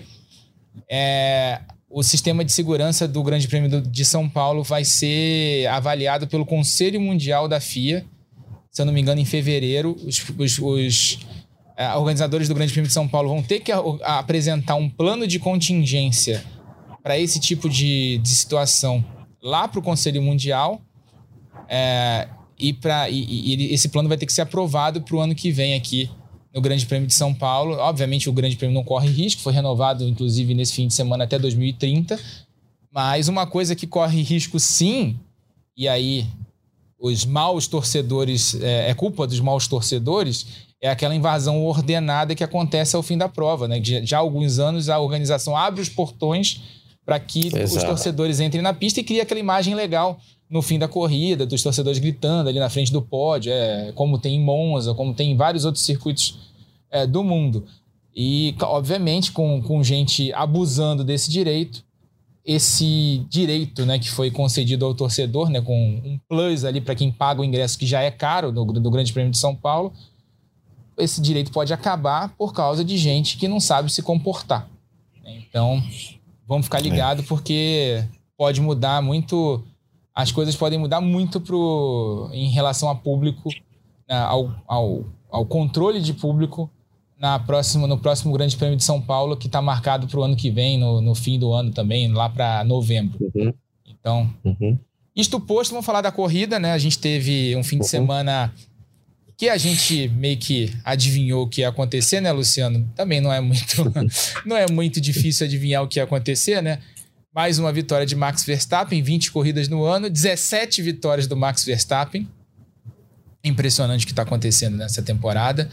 [0.89, 6.45] É, o sistema de segurança do Grande Prêmio de São Paulo vai ser avaliado pelo
[6.45, 8.05] Conselho Mundial da FIA,
[8.72, 9.93] se eu não me engano, em fevereiro.
[10.05, 11.20] Os, os, os
[11.76, 14.89] é, organizadores do Grande Prêmio de São Paulo vão ter que a, a apresentar um
[14.89, 16.45] plano de contingência
[17.03, 19.03] para esse tipo de, de situação
[19.42, 20.82] lá para o Conselho Mundial.
[21.68, 22.28] É,
[22.58, 25.52] e, pra, e, e, esse plano vai ter que ser aprovado para o ano que
[25.52, 26.10] vem aqui
[26.54, 27.76] no Grande Prêmio de São Paulo.
[27.78, 31.38] Obviamente, o Grande Prêmio não corre risco, foi renovado, inclusive, nesse fim de semana até
[31.38, 32.20] 2030.
[32.92, 35.20] Mas uma coisa que corre risco, sim,
[35.76, 36.26] e aí
[37.00, 40.48] os maus torcedores, é, é culpa dos maus torcedores,
[40.82, 43.68] é aquela invasão ordenada que acontece ao fim da prova.
[43.68, 43.80] Né?
[43.84, 46.62] Já há alguns anos, a organização abre os portões
[47.08, 47.64] para que Exato.
[47.64, 51.64] os torcedores entrem na pista e cria aquela imagem legal no fim da corrida, dos
[51.64, 55.38] torcedores gritando ali na frente do pódio, é, como tem em Monza, como tem em
[55.38, 56.38] vários outros circuitos
[56.91, 57.66] é, do mundo.
[58.14, 61.82] E, obviamente, com, com gente abusando desse direito,
[62.43, 67.10] esse direito né, que foi concedido ao torcedor, né, com um plus ali para quem
[67.10, 69.93] paga o ingresso que já é caro do, do Grande Prêmio de São Paulo,
[70.97, 74.68] esse direito pode acabar por causa de gente que não sabe se comportar.
[75.26, 75.82] Então,
[76.48, 78.04] vamos ficar ligado porque
[78.38, 79.64] pode mudar muito,
[80.14, 83.50] as coisas podem mudar muito pro, em relação a público,
[84.08, 86.70] né, ao, ao, ao controle de público
[87.20, 90.36] na próxima, no próximo Grande Prêmio de São Paulo, que está marcado para o ano
[90.36, 93.18] que vem, no, no fim do ano também, lá para novembro.
[93.36, 93.54] Uhum.
[93.86, 94.78] Então, uhum.
[95.16, 96.74] isto posto, vamos falar da corrida, né?
[96.74, 97.82] A gente teve um fim uhum.
[97.82, 98.54] de semana
[99.38, 102.92] que a gente meio que adivinhou o que ia acontecer, né, Luciano?
[102.96, 103.94] Também não é muito,
[104.46, 106.80] não é muito difícil adivinhar o que ia acontecer, né?
[107.34, 112.28] Mais uma vitória de Max Verstappen, 20 corridas no ano, 17 vitórias do Max Verstappen.
[113.44, 115.70] Impressionante o que está acontecendo nessa temporada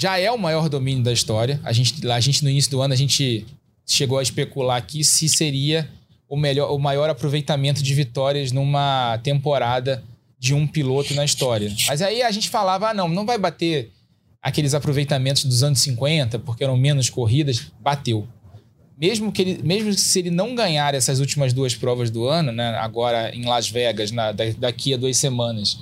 [0.00, 1.60] já é o maior domínio da história.
[1.62, 3.46] A gente, a gente no início do ano a gente
[3.86, 5.86] chegou a especular aqui se seria
[6.26, 10.02] o melhor, o maior aproveitamento de vitórias numa temporada
[10.40, 11.70] de um piloto na história.
[11.86, 13.92] Mas aí a gente falava, ah, não, não vai bater
[14.40, 18.26] aqueles aproveitamentos dos anos 50, porque eram menos corridas, bateu.
[18.98, 22.70] Mesmo que ele, mesmo se ele não ganhar essas últimas duas provas do ano, né,
[22.76, 25.78] agora em Las Vegas, na, daqui a duas semanas,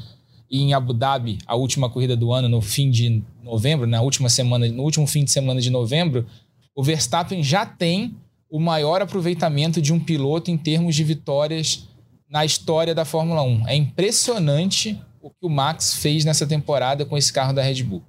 [0.50, 4.28] e em Abu Dhabi, a última corrida do ano, no fim de novembro, na última
[4.28, 6.26] semana, no último fim de semana de novembro,
[6.74, 8.16] o Verstappen já tem
[8.50, 11.86] o maior aproveitamento de um piloto em termos de vitórias
[12.28, 13.68] na história da Fórmula 1.
[13.68, 18.02] É impressionante o que o Max fez nessa temporada com esse carro da Red Bull.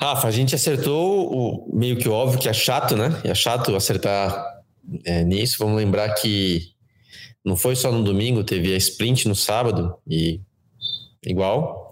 [0.00, 3.20] Rafa, a gente acertou o meio que óbvio que é chato, né?
[3.24, 4.62] É chato acertar
[5.04, 5.56] é, nisso.
[5.58, 6.72] Vamos lembrar que
[7.44, 10.40] não foi só no domingo, teve a sprint no sábado e
[11.24, 11.90] igual.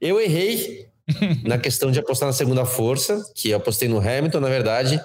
[0.00, 0.88] Eu errei
[1.44, 5.00] na questão de apostar na segunda força, que eu apostei no Hamilton, na verdade.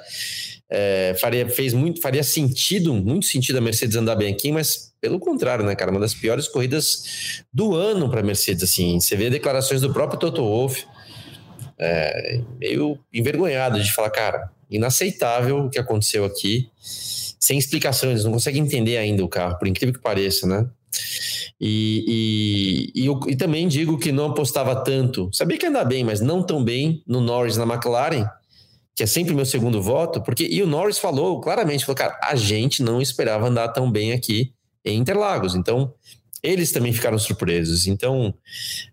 [0.70, 5.20] É, faria, fez muito, faria sentido, muito sentido a Mercedes andar bem aqui, mas pelo
[5.20, 5.92] contrário, né, cara?
[5.92, 9.00] Uma das piores corridas do ano para a Mercedes, assim.
[9.00, 10.86] Você vê declarações do próprio Toto Wolff,
[11.80, 16.70] é, meio envergonhado de falar, cara, inaceitável o que aconteceu aqui
[17.40, 20.68] sem explicações, não consegue entender ainda o carro, por incrível que pareça, né?
[21.60, 26.04] E, e, e, eu, e também digo que não apostava tanto, sabia que andar bem,
[26.04, 28.30] mas não tão bem no Norris na McLaren,
[28.98, 32.36] que é sempre meu segundo voto, porque e o Norris falou claramente, falou, cara, a
[32.36, 34.52] gente não esperava andar tão bem aqui
[34.84, 35.94] em Interlagos, então
[36.42, 37.86] eles também ficaram surpresos.
[37.86, 38.34] Então,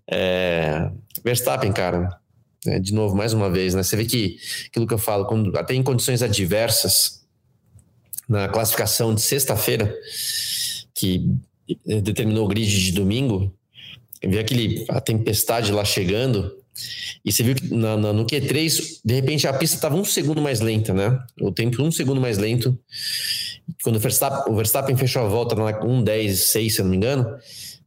[0.06, 0.90] é,
[1.24, 2.20] Verstappen, cara,
[2.66, 3.82] é, de novo, mais uma vez, né?
[3.82, 4.36] Você vê que
[4.66, 7.24] aquilo que eu falo, quando, até em condições adversas,
[8.28, 9.90] na classificação de sexta-feira,
[10.94, 11.34] que
[11.86, 13.50] determinou o grid de domingo,
[14.22, 16.62] viu aquele, a tempestade lá chegando,
[17.24, 20.40] e você viu que na, na, no Q3, de repente a pista estava um segundo
[20.40, 21.18] mais lenta, né?
[21.40, 22.78] O tempo um segundo mais lento.
[23.82, 27.24] Quando o Verstappen, o Verstappen fechou a volta na 1,10,6, se eu não me engano,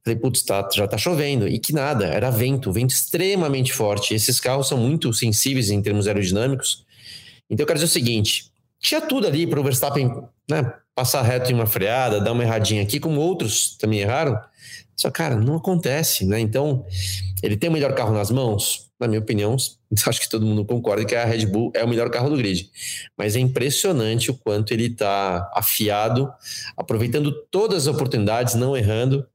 [0.03, 1.47] falei, putz, tá, já tá chovendo.
[1.47, 4.13] E que nada, era vento, vento extremamente forte.
[4.13, 6.85] Esses carros são muito sensíveis em termos aerodinâmicos.
[7.49, 10.09] Então eu quero dizer o seguinte: tinha tudo ali para o Verstappen
[10.49, 14.39] né, passar reto em uma freada, dar uma erradinha aqui, como outros também erraram.
[15.00, 16.39] Só, cara, não acontece, né?
[16.39, 16.84] Então,
[17.43, 18.88] ele tem o melhor carro nas mãos?
[19.00, 19.56] Na minha opinião,
[20.08, 22.70] acho que todo mundo concorda que a Red Bull é o melhor carro do grid.
[23.16, 26.32] Mas é impressionante o quanto ele está afiado,
[26.76, 29.26] aproveitando todas as oportunidades, não errando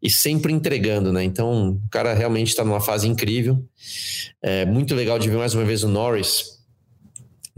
[0.00, 1.24] e sempre entregando, né?
[1.24, 3.62] Então, o cara realmente está numa fase incrível.
[4.40, 6.57] É muito legal de ver mais uma vez o Norris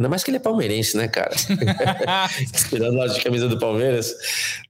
[0.01, 1.36] Ainda mais que ele é palmeirense, né, cara?
[2.70, 4.14] Tirando lá de camisa do Palmeiras.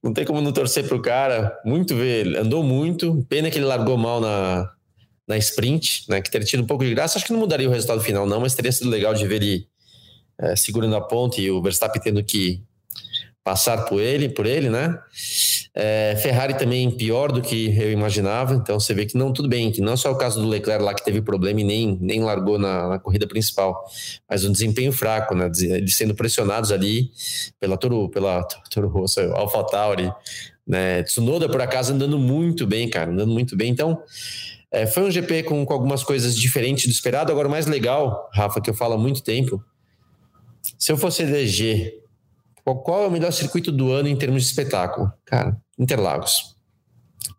[0.02, 1.56] Não tem como não torcer pro cara.
[1.64, 3.24] Muito ver, ele andou muito.
[3.28, 4.68] Pena que ele largou mal na,
[5.28, 6.20] na sprint, né?
[6.20, 7.16] Que teria tido um pouco de graça.
[7.16, 9.68] Acho que não mudaria o resultado final, não, mas teria sido legal de ver ele
[10.36, 12.60] é, segurando a ponte e o Verstappen tendo que
[13.44, 14.98] passar por ele, por ele, né?
[15.72, 19.70] É, Ferrari também pior do que eu imaginava, então você vê que não, tudo bem,
[19.70, 22.20] que não é só o caso do Leclerc lá que teve problema e nem, nem
[22.24, 23.84] largou na, na corrida principal,
[24.28, 25.48] mas um desempenho fraco, né?
[25.60, 27.10] Eles sendo pressionados ali
[27.60, 30.12] pela Toro, pela Toro Rosso, AlphaTauri,
[30.66, 31.04] né?
[31.04, 34.02] Tsunoda, por acaso, andando muito bem, cara, andando muito bem, então
[34.72, 37.32] É, foi um GP com, com algumas coisas diferentes do esperado.
[37.32, 39.60] Agora, o mais legal, Rafa, que eu falo há muito tempo,
[40.78, 41.99] se eu fosse eleger
[42.64, 45.12] qual é o melhor circuito do ano em termos de espetáculo?
[45.24, 46.56] Cara, Interlagos.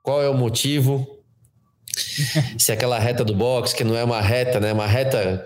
[0.01, 1.19] Qual é o motivo?
[2.57, 4.73] Se aquela reta do box, que não é uma reta, né?
[4.73, 5.45] Uma reta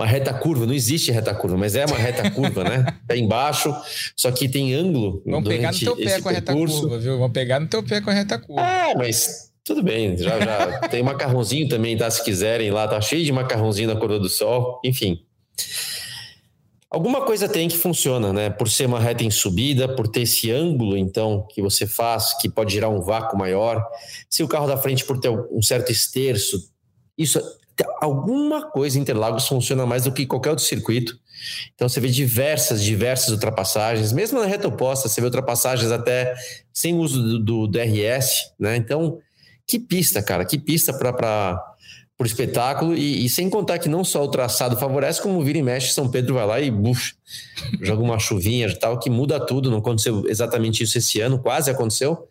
[0.00, 2.86] uma reta curva, não existe reta curva, mas é uma reta curva, né?
[3.06, 3.74] Pé embaixo,
[4.16, 5.22] só que tem ângulo.
[5.26, 6.80] Vão pegar no teu pé com a reta percurso.
[6.80, 7.18] curva, viu?
[7.18, 8.62] Vão pegar no teu pé com a reta curva.
[8.62, 12.10] É, mas tudo bem, já, já tem macarrãozinho também, tá?
[12.10, 15.22] Se quiserem lá, tá cheio de macarrãozinho na coroa do sol, enfim.
[16.90, 18.50] Alguma coisa tem que funciona, né?
[18.50, 22.48] Por ser uma reta em subida, por ter esse ângulo, então, que você faz, que
[22.48, 23.86] pode gerar um vácuo maior.
[24.28, 26.68] Se o carro da frente, por ter um certo esterço,
[27.16, 27.40] isso
[28.00, 31.18] alguma coisa em Interlagos funciona mais do que qualquer outro circuito.
[31.74, 36.34] Então você vê diversas, diversas ultrapassagens, mesmo na reta oposta, você vê ultrapassagens até
[36.72, 38.76] sem uso do, do DRS, né?
[38.76, 39.18] Então,
[39.66, 41.69] que pista, cara, que pista para
[42.22, 45.62] o espetáculo e, e, sem contar que não só o traçado favorece, como vira e
[45.62, 47.14] mexe, São Pedro vai lá e buf,
[47.80, 49.70] joga uma chuvinha e tal, que muda tudo.
[49.70, 52.28] Não aconteceu exatamente isso esse ano, quase aconteceu,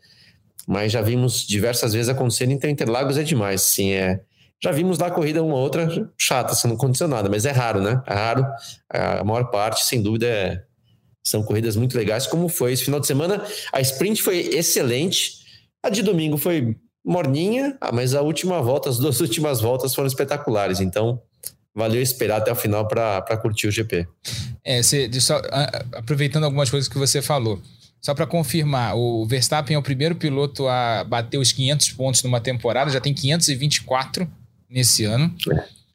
[0.68, 2.52] mas já vimos diversas vezes acontecendo.
[2.52, 4.22] Então, Interlagos é demais, sim, é
[4.62, 5.88] já vimos lá a corrida uma outra
[6.18, 8.04] chata, se não aconteceu nada, mas é raro, né?
[8.06, 8.46] É raro.
[8.90, 10.62] A maior parte, sem dúvida, é...
[11.24, 13.42] são corridas muito legais, como foi esse final de semana.
[13.72, 15.40] A sprint foi excelente.
[15.82, 16.76] A de domingo foi
[17.06, 20.80] morninha, ah, mas a última volta, as duas últimas voltas foram espetaculares.
[20.80, 21.22] Então,
[21.74, 24.08] valeu esperar até o final para curtir o GP.
[24.64, 25.42] É, você, só,
[25.94, 27.62] aproveitando algumas coisas que você falou.
[28.02, 32.40] Só para confirmar, o Verstappen é o primeiro piloto a bater os 500 pontos numa
[32.40, 34.30] temporada, já tem 524
[34.70, 35.34] nesse ano.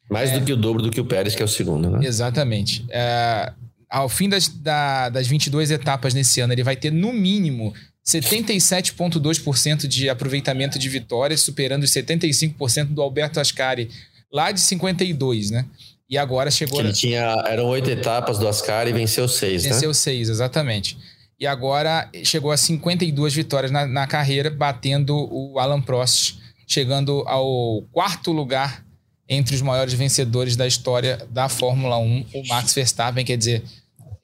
[0.09, 2.05] Mais é, do que o dobro do que o Pérez, que é o segundo, né?
[2.05, 2.85] Exatamente.
[2.89, 3.51] É,
[3.89, 7.73] ao fim das, da, das 22 etapas nesse ano, ele vai ter no mínimo
[8.07, 13.89] 77,2% de aproveitamento de vitórias, superando os 75% do Alberto Ascari,
[14.31, 15.65] lá de 52, né?
[16.07, 16.79] E agora chegou.
[16.79, 17.35] Ele tinha.
[17.47, 19.75] Eram oito etapas do Ascari e venceu seis, venceu né?
[19.75, 20.97] Venceu seis, exatamente.
[21.39, 26.35] E agora chegou a 52 vitórias na, na carreira, batendo o Alan Prost
[26.67, 28.83] chegando ao quarto lugar
[29.27, 33.25] entre os maiores vencedores da história da Fórmula 1, o Max Verstappen.
[33.25, 33.63] Quer dizer,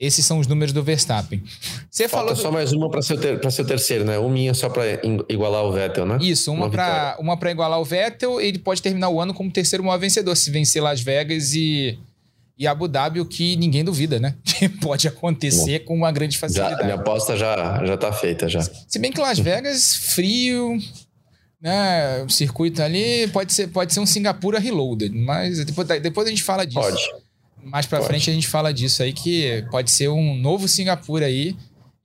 [0.02, 1.44] esses são os números do Verstappen.
[1.88, 2.42] Você Falta falou do...
[2.42, 4.18] só mais uma para ser, ter, ser o terceiro, né?
[4.18, 4.84] Uma só para
[5.30, 6.18] igualar o Vettel, né?
[6.20, 6.66] Isso, uma,
[7.20, 8.42] uma para igualar o Vettel.
[8.42, 12.00] Ele pode terminar o ano como terceiro maior vencedor se vencer Las Vegas e,
[12.58, 14.34] e Abu Dhabi, o que ninguém duvida, né?
[14.82, 16.78] pode acontecer Bom, com uma grande facilidade.
[16.78, 18.62] Já, minha aposta já, já tá feita já.
[18.62, 20.80] Se bem que Las Vegas, frio,
[21.62, 26.32] né, o circuito ali pode ser, pode ser um Singapura Reloaded, mas depois, depois a
[26.32, 26.80] gente fala disso.
[26.80, 27.31] Pode.
[27.64, 31.56] Mais para frente a gente fala disso aí, que pode ser um novo Singapura aí,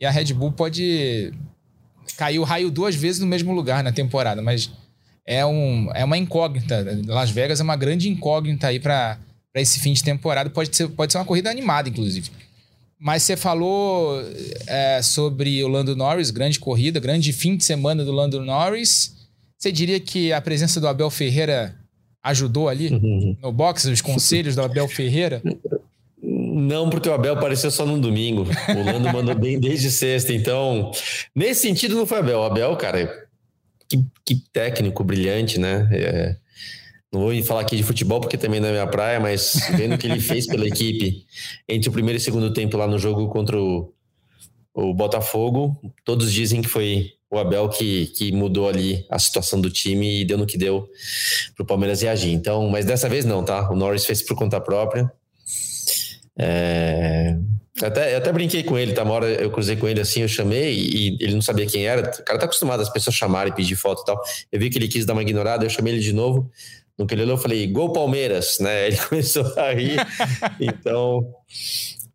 [0.01, 1.33] e a Red Bull pode
[2.17, 4.71] cair o raio duas vezes no mesmo lugar na temporada, mas
[5.27, 6.85] é, um, é uma incógnita.
[7.07, 9.19] Las Vegas é uma grande incógnita aí para
[9.55, 10.49] esse fim de temporada.
[10.51, 12.31] Pode ser, pode ser uma corrida animada, inclusive.
[12.99, 14.23] Mas você falou
[14.67, 19.15] é, sobre o Lando Norris, grande corrida, grande fim de semana do Lando Norris.
[19.59, 21.75] Você diria que a presença do Abel Ferreira
[22.27, 23.37] ajudou ali uhum.
[23.41, 25.43] no boxe, os conselhos do Abel Ferreira?
[26.20, 28.43] Não, porque o Abel apareceu só no domingo.
[28.43, 30.33] O Lando mandou bem desde sexta.
[30.33, 30.91] Então,
[31.35, 32.41] nesse sentido, não foi Abel.
[32.41, 33.27] O Abel, cara,
[33.89, 35.89] que, que técnico brilhante, né?
[35.93, 36.37] É,
[37.12, 39.99] não vou falar aqui de futebol porque também não é minha praia, mas vendo o
[39.99, 41.24] que ele fez pela equipe
[41.68, 43.93] entre o primeiro e o segundo tempo lá no jogo contra o,
[44.74, 49.70] o Botafogo, todos dizem que foi o Abel que, que mudou ali a situação do
[49.70, 50.89] time e deu no que deu
[51.55, 52.32] para o Palmeiras reagir.
[52.32, 53.70] Então, mas dessa vez não, tá?
[53.70, 55.11] O Norris fez por conta própria.
[56.39, 57.37] É...
[57.82, 59.03] Até, eu até brinquei com ele, tá?
[59.03, 62.01] Uma hora eu cruzei com ele assim, eu chamei e ele não sabia quem era.
[62.01, 64.20] O cara tá acostumado as pessoas chamarem, pedir foto e tal.
[64.51, 66.51] Eu vi que ele quis dar uma ignorada, eu chamei ele de novo.
[66.99, 68.87] No que ele olhou, eu falei, gol Palmeiras, né?
[68.89, 69.99] Ele começou a rir.
[70.59, 71.26] então,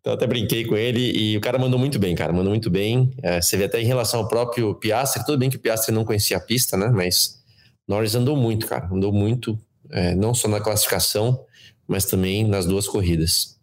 [0.02, 3.12] então, até brinquei com ele e o cara mandou muito bem, cara, mandou muito bem.
[3.22, 6.04] É, você vê até em relação ao próprio Piastri, tudo bem que o Piastri não
[6.04, 6.88] conhecia a pista, né?
[6.88, 7.40] Mas
[7.86, 9.56] Norris andou muito, cara, andou muito,
[9.90, 11.44] é, não só na classificação,
[11.86, 13.56] mas também nas duas corridas.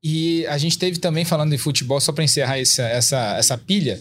[0.00, 4.00] E a gente teve também, falando de futebol, só para encerrar essa, essa, essa pilha,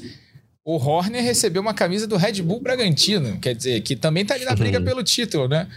[0.63, 4.45] o Horner recebeu uma camisa do Red Bull Bragantino, quer dizer, que também tá ali
[4.45, 4.86] na briga uhum.
[4.86, 5.67] pelo título, né?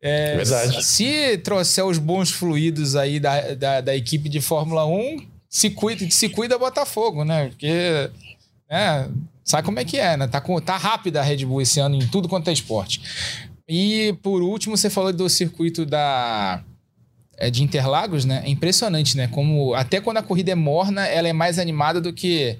[0.00, 0.84] É, Verdade.
[0.84, 6.08] Se trouxer os bons fluidos aí da, da, da, equipe de Fórmula 1, se cuida,
[6.10, 7.48] se cuida Botafogo, né?
[7.48, 8.10] Porque
[8.70, 9.10] né,
[9.44, 10.28] sabe como é que é, né?
[10.28, 13.00] Tá, com, tá rápida a Red Bull esse ano em tudo quanto é esporte.
[13.68, 16.62] E por último, você falou do circuito da
[17.36, 18.42] é, de Interlagos, né?
[18.44, 19.26] É impressionante, né?
[19.28, 22.58] Como até quando a corrida é morna, ela é mais animada do que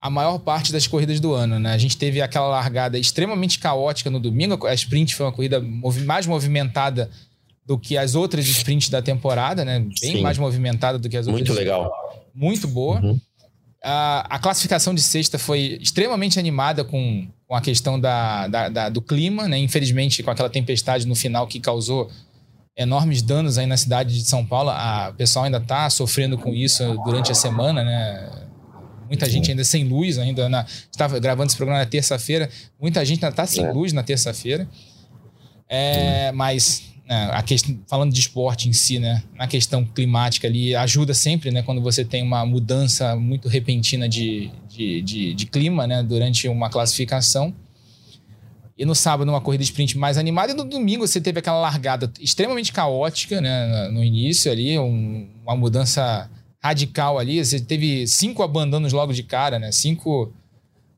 [0.00, 1.58] a maior parte das corridas do ano.
[1.58, 1.72] Né?
[1.72, 4.66] A gente teve aquela largada extremamente caótica no domingo.
[4.66, 5.60] A sprint foi uma corrida
[6.04, 7.10] mais movimentada
[7.66, 9.80] do que as outras sprints da temporada, né?
[9.80, 10.20] Bem Sim.
[10.22, 11.46] mais movimentada do que as outras.
[11.46, 11.90] Muito legal.
[12.34, 13.00] Muito boa.
[13.00, 13.20] Uhum.
[13.84, 18.88] A, a, classificação de sexta foi extremamente animada com, com a questão da, da, da,
[18.88, 19.58] do clima, né?
[19.58, 22.10] Infelizmente, com aquela tempestade no final que causou
[22.76, 24.70] enormes danos aí na cidade de São Paulo.
[24.70, 28.47] A, o pessoal ainda está sofrendo com isso durante a semana, né?
[29.08, 32.48] Muita gente ainda sem luz, ainda na, estava gravando esse programa na terça-feira.
[32.80, 33.72] Muita gente ainda está sem é.
[33.72, 34.68] luz na terça-feira.
[35.68, 40.74] É, mas né, a questão, falando de esporte em si, né, na questão climática ali,
[40.74, 45.86] ajuda sempre, né, quando você tem uma mudança muito repentina de, de, de, de clima,
[45.86, 47.54] né, durante uma classificação.
[48.76, 50.52] E no sábado, uma corrida sprint mais animada.
[50.52, 53.88] E no domingo, você teve aquela largada extremamente caótica, né?
[53.88, 56.30] No início ali, um, uma mudança
[56.68, 57.44] radical ali.
[57.44, 59.72] Você teve cinco abandonos logo de cara, né?
[59.72, 60.32] Cinco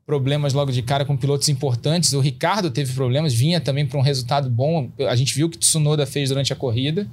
[0.05, 2.13] problemas logo de cara com pilotos importantes.
[2.13, 4.91] O Ricardo teve problemas, vinha também para um resultado bom.
[5.09, 7.07] A gente viu o que Tsunoda fez durante a corrida.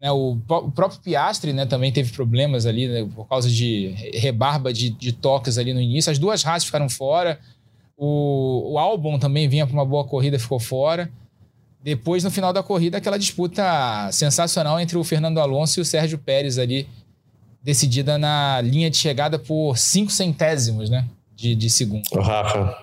[0.00, 0.10] Né?
[0.12, 0.38] O,
[0.74, 5.58] próprio Piastri né, também teve problemas ali né, por causa de rebarba de, de toques
[5.58, 6.12] ali no início.
[6.12, 7.40] As duas Haas ficaram fora.
[7.96, 11.10] O, o Albon também vinha para uma boa corrida, ficou fora.
[11.82, 13.62] Depois, no final da corrida, aquela disputa
[14.12, 16.86] sensacional entre o Fernando Alonso e o Sérgio Pérez ali,
[17.62, 21.06] decidida na linha de chegada por cinco centésimos, né?
[21.34, 22.02] De, de segundo.
[22.12, 22.76] O Rafa.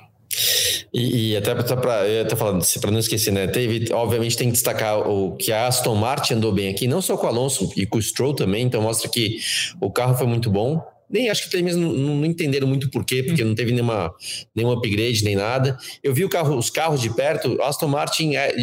[0.94, 3.48] E, e até para eu tô falando, para não esquecer, né?
[3.48, 7.18] Teve, obviamente, tem que destacar o que a Aston Martin andou bem aqui, não só
[7.18, 9.40] com o Alonso e com o Stroll também, então mostra que
[9.80, 10.82] o carro foi muito bom.
[11.10, 14.14] Nem acho que eles mesmo não, não entenderam muito porquê, porque não teve nenhuma,
[14.56, 15.78] nenhum upgrade nem nada.
[16.04, 18.54] Eu vi carro, os carros de perto, Aston Martin é,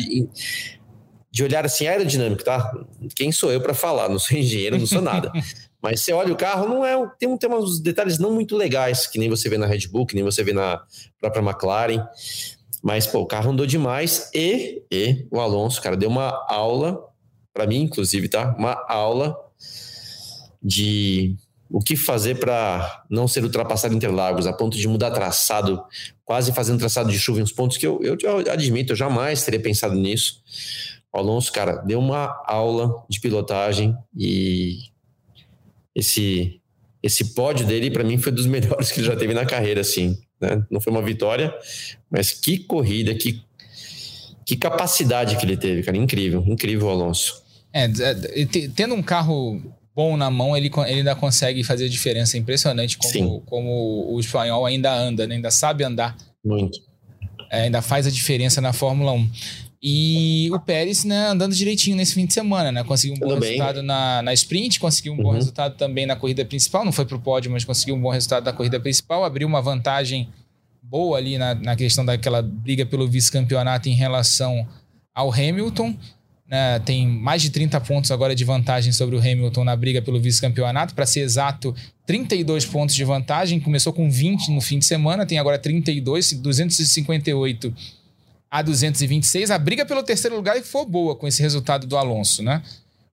[1.30, 2.70] de olhar assim aerodinâmico, tá?
[3.14, 4.08] Quem sou eu para falar?
[4.08, 5.32] Não sou engenheiro, não sou nada.
[5.82, 9.18] Mas você olha o carro, não é tem, tem uns detalhes não muito legais, que
[9.18, 10.80] nem você vê na Red Bull, que nem você vê na
[11.20, 12.06] própria McLaren.
[12.82, 16.98] Mas, pô, o carro andou demais e, e o Alonso, cara, deu uma aula,
[17.52, 18.54] para mim, inclusive, tá?
[18.56, 19.36] Uma aula
[20.62, 21.36] de
[21.68, 25.82] o que fazer para não ser ultrapassado em Interlagos, a ponto de mudar traçado,
[26.24, 29.42] quase fazendo traçado de chuva em uns pontos que eu, eu, eu admito, eu jamais
[29.42, 30.42] teria pensado nisso.
[31.12, 34.91] O Alonso, cara, deu uma aula de pilotagem e
[35.94, 36.60] esse
[37.02, 40.18] esse pódio dele para mim foi dos melhores que ele já teve na carreira assim
[40.40, 40.64] né?
[40.70, 41.54] não foi uma vitória
[42.10, 43.42] mas que corrida que
[44.44, 45.96] que capacidade que ele teve cara.
[45.96, 47.42] Incrível incrível Alonso.
[47.72, 49.60] É, é tendo um carro
[49.94, 52.36] bom na mão ele, ele ainda consegue fazer diferença.
[52.36, 55.36] É impressionante como, como o espanhol ainda anda né?
[55.36, 56.16] ainda sabe andar.
[56.44, 56.78] Muito.
[57.50, 59.30] É, ainda faz a diferença na Fórmula 1
[59.82, 62.84] e o Pérez, né, andando direitinho nesse fim de semana, né?
[62.84, 65.22] Conseguiu um bom resultado na, na sprint, conseguiu um uhum.
[65.24, 66.84] bom resultado também na corrida principal.
[66.84, 69.24] Não foi para o pódio, mas conseguiu um bom resultado na corrida principal.
[69.24, 70.28] Abriu uma vantagem
[70.80, 74.64] boa ali na, na questão daquela briga pelo vice-campeonato em relação
[75.12, 75.96] ao Hamilton.
[76.46, 76.78] Né?
[76.78, 80.94] Tem mais de 30 pontos agora de vantagem sobre o Hamilton na briga pelo vice-campeonato.
[80.94, 81.74] Para ser exato,
[82.06, 83.58] 32 pontos de vantagem.
[83.58, 87.74] Começou com 20 no fim de semana, tem agora 32, 258
[88.52, 89.50] a 226.
[89.50, 92.62] A briga pelo terceiro lugar foi boa com esse resultado do Alonso, né?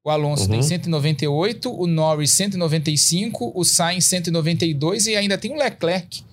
[0.04, 0.50] O Alonso uhum.
[0.50, 6.24] tem 198, o Norris 195, o Sainz 192 e ainda tem o Leclerc,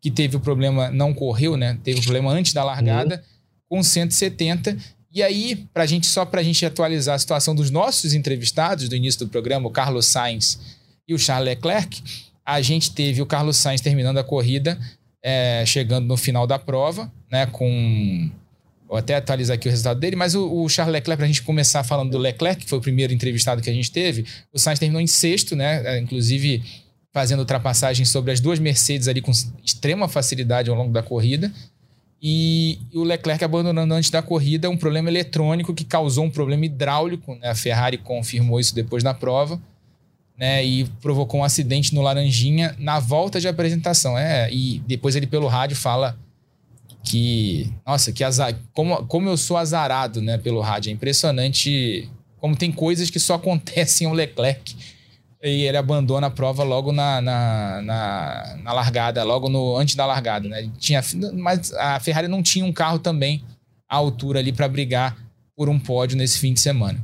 [0.00, 1.78] que teve o problema, não correu, né?
[1.84, 3.22] Teve o problema antes da largada,
[3.70, 3.78] uhum.
[3.78, 4.76] com 170.
[5.12, 8.96] E aí, pra gente, só para a gente atualizar a situação dos nossos entrevistados do
[8.96, 10.58] início do programa, o Carlos Sainz
[11.06, 12.02] e o Charles Leclerc,
[12.44, 14.76] a gente teve o Carlos Sainz terminando a corrida,
[15.22, 17.46] é, chegando no final da prova, né?
[17.46, 18.28] Com
[18.88, 21.42] Vou até atualizar aqui o resultado dele, mas o, o Charles Leclerc, para a gente
[21.42, 24.78] começar falando do Leclerc, que foi o primeiro entrevistado que a gente teve, o Sainz
[24.78, 25.82] terminou em sexto, né?
[25.84, 26.62] É, inclusive
[27.12, 29.32] fazendo ultrapassagem sobre as duas Mercedes ali com
[29.64, 31.50] extrema facilidade ao longo da corrida.
[32.22, 37.34] E, o Leclerc abandonando antes da corrida um problema eletrônico que causou um problema hidráulico.
[37.36, 37.48] Né?
[37.48, 39.60] A Ferrari confirmou isso depois da prova.
[40.38, 44.18] Né, e provocou um acidente no Laranjinha na volta de apresentação.
[44.18, 46.14] É, e depois ele, pelo rádio, fala
[47.06, 50.90] que, nossa, que azar, como, como eu sou azarado, né, pelo rádio.
[50.90, 54.76] É impressionante como tem coisas que só acontecem ao Leclerc.
[55.42, 60.04] E ele abandona a prova logo na, na, na, na largada, logo no antes da
[60.04, 60.68] largada, né?
[60.78, 61.00] Tinha,
[61.34, 63.44] mas a Ferrari não tinha um carro também
[63.88, 65.16] à altura ali para brigar
[65.54, 67.00] por um pódio nesse fim de semana.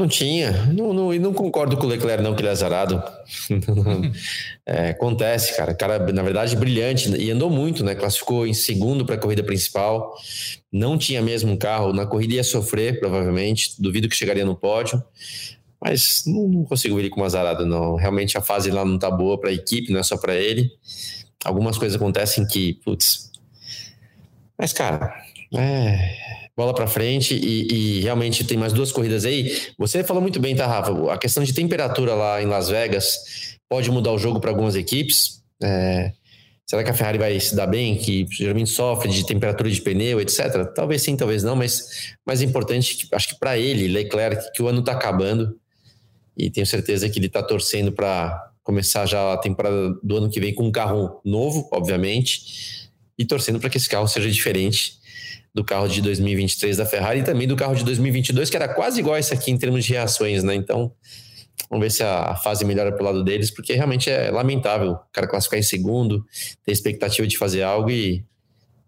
[0.00, 0.64] Não tinha.
[0.72, 3.02] Não, não, e não concordo com o Leclerc, não, que ele é azarado.
[4.64, 5.74] é, acontece, cara.
[5.74, 7.14] Cara, na verdade, brilhante.
[7.18, 7.94] E andou muito, né?
[7.94, 10.14] Classificou em segundo para a corrida principal.
[10.72, 11.92] Não tinha mesmo um carro.
[11.92, 13.74] Na corrida ia sofrer, provavelmente.
[13.78, 15.04] Duvido que chegaria no pódio.
[15.78, 17.96] Mas não, não consigo ver ele como azarado, não.
[17.96, 20.70] Realmente a fase lá não tá boa para a equipe, não é só para ele.
[21.44, 23.30] Algumas coisas acontecem que, putz.
[24.58, 25.14] Mas, cara,
[25.54, 29.50] é, bola para frente e, e, realmente tem mais duas corridas aí.
[29.78, 31.10] Você falou muito bem, tá, Rafa?
[31.10, 35.42] A questão de temperatura lá em Las Vegas pode mudar o jogo para algumas equipes.
[35.62, 36.12] É,
[36.66, 37.96] será que a Ferrari vai se dar bem?
[37.96, 40.66] Que geralmente sofre de temperatura de pneu, etc.
[40.74, 44.80] Talvez sim, talvez não, mas mais importante, acho que para ele, Leclerc, que o ano
[44.80, 45.58] está acabando
[46.36, 50.38] e tenho certeza que ele está torcendo para começar já a temporada do ano que
[50.38, 54.99] vem com um carro novo, obviamente, e torcendo para que esse carro seja diferente
[55.54, 59.00] do carro de 2023 da Ferrari e também do carro de 2022, que era quase
[59.00, 60.54] igual a esse aqui em termos de reações, né?
[60.54, 60.92] Então,
[61.68, 65.26] vamos ver se a fase melhora pro lado deles, porque realmente é lamentável o cara
[65.26, 66.24] classificar em segundo,
[66.64, 68.24] ter expectativa de fazer algo e,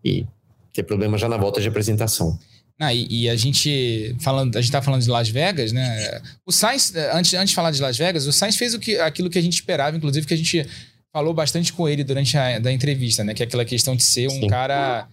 [0.05, 0.27] e
[0.73, 2.39] ter problema já na volta de apresentação.
[2.79, 6.21] Ah, e, e, a gente falando, a gente tá falando de Las Vegas, né?
[6.45, 9.31] O Sainz, antes, antes de falar de Las Vegas, o Sainz fez o que, aquilo
[9.31, 10.67] que a gente esperava, inclusive que a gente
[11.13, 13.35] falou bastante com ele durante a da entrevista, né?
[13.35, 14.47] Que é aquela questão de ser um Sim.
[14.49, 15.07] cara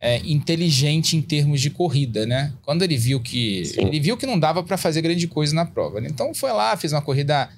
[0.00, 2.52] é, inteligente em termos de corrida, né?
[2.62, 3.82] Quando ele viu que Sim.
[3.82, 6.08] ele viu que não dava para fazer grande coisa na prova, né?
[6.10, 7.50] então foi lá, fez uma corrida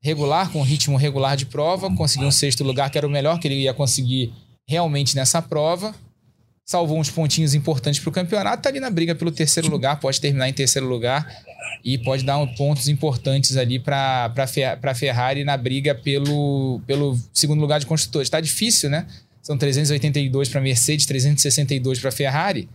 [0.00, 3.48] regular com ritmo regular de prova, conseguiu um sexto lugar que era o melhor que
[3.48, 4.32] ele ia conseguir
[4.68, 5.94] realmente nessa prova,
[6.64, 10.20] salvou uns pontinhos importantes para o campeonato, tá ali na briga pelo terceiro lugar, pode
[10.20, 11.26] terminar em terceiro lugar
[11.82, 14.30] e pode dar pontos importantes ali para
[14.80, 18.26] para Ferrari na briga pelo pelo segundo lugar de construtores.
[18.26, 19.06] Está difícil, né?
[19.48, 22.68] São 382 para Mercedes, 362 para Ferrari,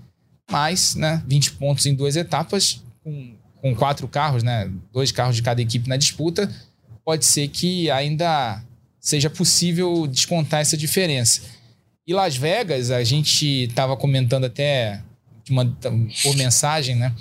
[0.49, 5.43] mais né, 20 pontos em duas etapas, com, com quatro carros, né, dois carros de
[5.43, 6.51] cada equipe na disputa,
[7.05, 8.59] pode ser que ainda
[8.99, 11.43] seja possível descontar essa diferença.
[12.07, 14.99] E Las Vegas, a gente estava comentando até
[15.51, 15.63] uma,
[16.23, 17.13] por mensagem, né?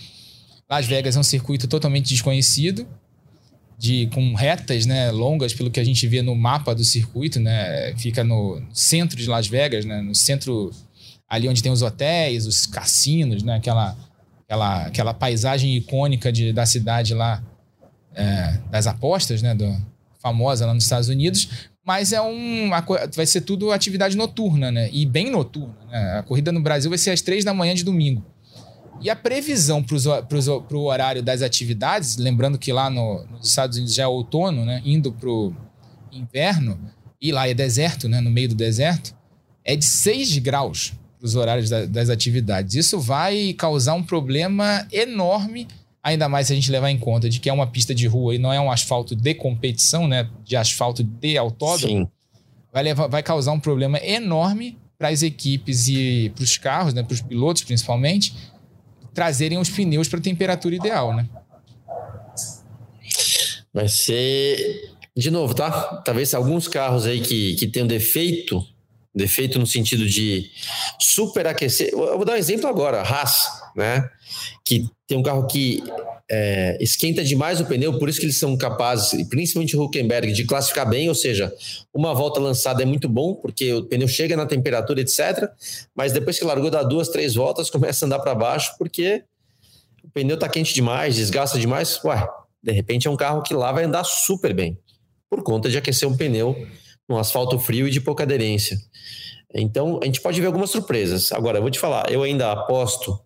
[0.66, 2.88] Las Vegas é um circuito totalmente desconhecido,
[3.82, 7.92] de com retas, né, longas, pelo que a gente vê no mapa do circuito, né,
[7.96, 10.70] fica no centro de Las Vegas, né, no centro
[11.28, 13.96] ali onde tem os hotéis, os cassinos, né, aquela
[14.44, 17.42] aquela, aquela paisagem icônica de, da cidade lá
[18.14, 19.76] é, das apostas, né, do,
[20.20, 21.48] famosa lá nos Estados Unidos,
[21.84, 22.70] mas é um
[23.16, 25.74] vai ser tudo atividade noturna, né, e bem noturna.
[25.90, 26.18] Né?
[26.20, 28.24] A corrida no Brasil vai ser às três da manhã de domingo.
[29.00, 33.94] E a previsão para o horário das atividades, lembrando que lá no, nos Estados Unidos
[33.94, 35.54] já é outono, né, indo para o
[36.12, 36.78] inverno,
[37.20, 39.14] e lá é deserto, né, no meio do deserto,
[39.64, 42.74] é de 6 graus para os horários da, das atividades.
[42.74, 45.68] Isso vai causar um problema enorme,
[46.02, 48.34] ainda mais se a gente levar em conta de que é uma pista de rua
[48.34, 52.00] e não é um asfalto de competição, né, de asfalto de autódromo.
[52.00, 52.08] Sim.
[52.72, 57.02] Vai, levar, vai causar um problema enorme para as equipes e para os carros, né,
[57.02, 58.34] para os pilotos principalmente,
[59.14, 61.28] trazerem os pneus para a temperatura ideal, né?
[63.72, 64.90] Vai ser.
[65.16, 65.70] De novo, tá?
[66.04, 68.66] Talvez alguns carros aí que, que tenham defeito,
[69.14, 70.50] defeito no sentido de
[70.98, 71.90] superaquecer.
[71.92, 74.08] Eu vou dar um exemplo agora, Haas, né?
[74.64, 75.82] Que tem um carro que
[76.30, 80.44] é, esquenta demais o pneu, por isso que eles são capazes, principalmente o Huckenberg, de
[80.44, 81.52] classificar bem, ou seja,
[81.92, 85.50] uma volta lançada é muito bom, porque o pneu chega na temperatura, etc.
[85.94, 89.24] Mas depois que largou, dá duas, três voltas, começa a andar para baixo, porque
[90.02, 92.02] o pneu está quente demais, desgasta demais.
[92.04, 92.26] Ué,
[92.62, 94.78] de repente é um carro que lá vai andar super bem,
[95.28, 96.56] por conta de aquecer um pneu
[97.06, 98.78] no asfalto frio e de pouca aderência.
[99.54, 101.30] Então, a gente pode ver algumas surpresas.
[101.30, 103.20] Agora, eu vou te falar, eu ainda aposto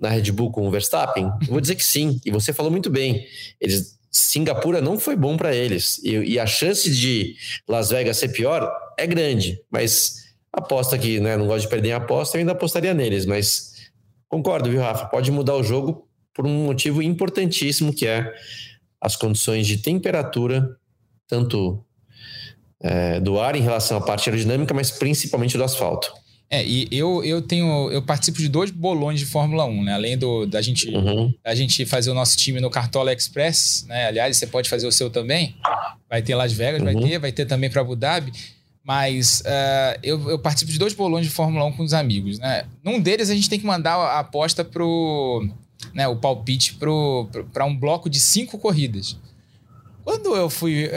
[0.00, 1.30] na Red Bull com o Verstappen?
[1.48, 2.20] Vou dizer que sim.
[2.24, 3.26] E você falou muito bem.
[3.60, 5.98] Eles, Singapura não foi bom para eles.
[6.02, 7.34] E, e, a chance de
[7.68, 9.60] Las Vegas ser pior é grande.
[9.70, 11.36] Mas aposta que, né?
[11.36, 13.26] Não gosto de perder a aposta, eu ainda apostaria neles.
[13.26, 13.90] Mas
[14.28, 15.06] concordo, viu, Rafa?
[15.06, 18.32] Pode mudar o jogo por um motivo importantíssimo que é
[19.00, 20.76] as condições de temperatura,
[21.28, 21.84] tanto
[22.80, 26.12] é, do ar em relação à parte aerodinâmica, mas principalmente do asfalto.
[26.54, 27.90] É, e eu, eu tenho.
[27.90, 29.94] Eu participo de dois bolões de Fórmula 1, né?
[29.94, 31.34] Além do, da, gente, uhum.
[31.42, 34.06] da gente fazer o nosso time no Cartola Express, né?
[34.06, 35.56] Aliás, você pode fazer o seu também.
[36.08, 36.84] Vai ter Las Vegas, uhum.
[36.84, 38.32] vai ter, vai ter também para Abu Dhabi.
[38.84, 42.66] Mas uh, eu, eu, participo de dois bolões de Fórmula 1 com os amigos, né?
[42.84, 45.48] Num deles a gente tem que mandar a aposta pro.
[45.92, 46.78] Né, o palpite
[47.52, 49.18] para um bloco de cinco corridas.
[50.04, 50.90] Quando eu fui.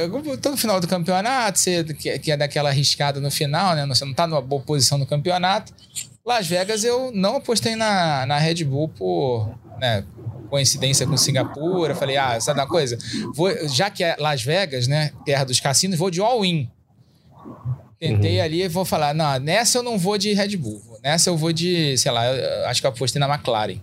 [0.44, 3.86] No final do campeonato, você quer dar aquela arriscada no final, né?
[3.88, 5.74] Você não tá numa boa posição no campeonato.
[6.26, 9.50] Las Vegas eu não apostei na, na Red Bull por.
[9.80, 10.04] Né,
[10.50, 11.96] coincidência com Singapura.
[11.96, 12.98] Falei, ah, sabe uma coisa?
[13.34, 15.12] Vou, já que é Las Vegas, né?
[15.26, 16.70] Terra dos cassinos, vou de all-in.
[18.00, 18.44] Tentei uhum.
[18.44, 20.82] ali e vou falar, não, nessa eu não vou de Red Bull.
[21.04, 22.24] Nessa eu vou de, sei lá,
[22.68, 23.80] acho que eu apostei na McLaren.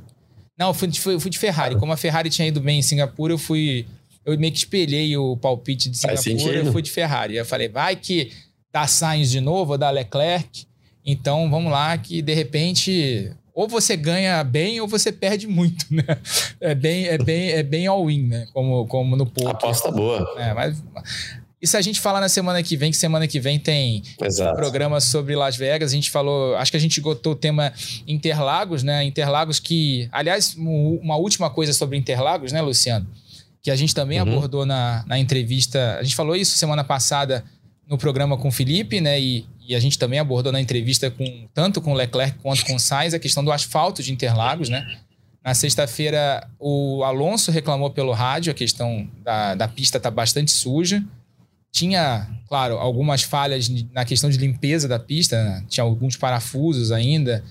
[0.56, 1.76] Não, eu fui, fui, fui de Ferrari.
[1.76, 3.86] Como a Ferrari tinha ido bem em Singapura, eu fui.
[4.24, 7.36] Eu meio que espelhei o palpite de Singapura e fui de Ferrari.
[7.36, 8.32] Eu falei, vai que
[8.72, 10.66] dá Sainz de novo, ou dá Leclerc.
[11.04, 16.04] Então vamos lá, que de repente ou você ganha bem ou você perde muito, né?
[16.60, 18.46] É bem, é bem, é bem all-in, né?
[18.52, 19.50] Como, como no poker.
[19.50, 20.34] Aposta boa.
[20.38, 20.82] É, mas
[21.64, 24.52] isso a gente falar na semana que vem, que semana que vem tem Exato.
[24.52, 25.92] um programa sobre Las Vegas.
[25.92, 27.72] A gente falou, acho que a gente esgotou o tema
[28.06, 29.04] Interlagos, né?
[29.04, 33.06] Interlagos que, aliás, uma última coisa sobre Interlagos, né, Luciano?
[33.64, 34.28] Que a gente também uhum.
[34.28, 35.96] abordou na, na entrevista.
[35.98, 37.42] A gente falou isso semana passada
[37.88, 39.18] no programa com o Felipe, né?
[39.18, 42.76] E, e a gente também abordou na entrevista com tanto com o Leclerc quanto com
[42.76, 44.86] o Sainz a questão do asfalto de Interlagos, né?
[45.42, 51.04] Na sexta-feira, o Alonso reclamou pelo rádio a questão da, da pista tá bastante suja.
[51.70, 55.64] Tinha, claro, algumas falhas na questão de limpeza da pista, né?
[55.68, 57.44] tinha alguns parafusos ainda.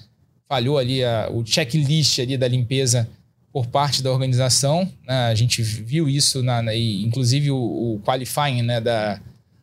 [0.47, 3.07] Falhou ali a, o checklist ali da limpeza
[3.53, 4.91] por parte da organização.
[5.07, 5.27] Né?
[5.27, 9.21] A gente viu isso, na, na inclusive o, o qualifying né, da,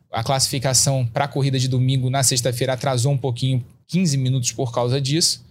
[0.09, 4.73] a classificação para a corrida de domingo na sexta-feira atrasou um pouquinho, 15 minutos por
[4.73, 5.45] causa disso.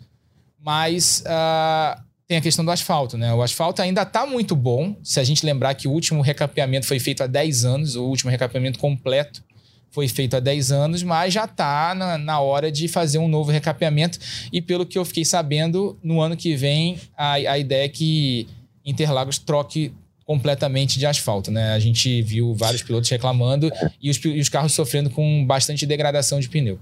[0.58, 3.32] Mas uh, tem a questão do asfalto, né?
[3.32, 4.94] O asfalto ainda está muito bom.
[5.02, 8.30] Se a gente lembrar que o último recapeamento foi feito há 10 anos, o último
[8.30, 9.42] recapeamento completo
[9.90, 13.50] foi feito há 10 anos, mas já está na, na, hora de fazer um novo
[13.50, 14.18] recapeamento.
[14.52, 18.46] E pelo que eu fiquei sabendo, no ano que vem, a, a ideia é que
[18.84, 19.92] Interlagos troque
[20.24, 21.72] completamente de asfalto, né?
[21.72, 23.68] A gente viu vários pilotos reclamando
[24.00, 26.78] e os, e os carros sofrendo com bastante degradação de pneu.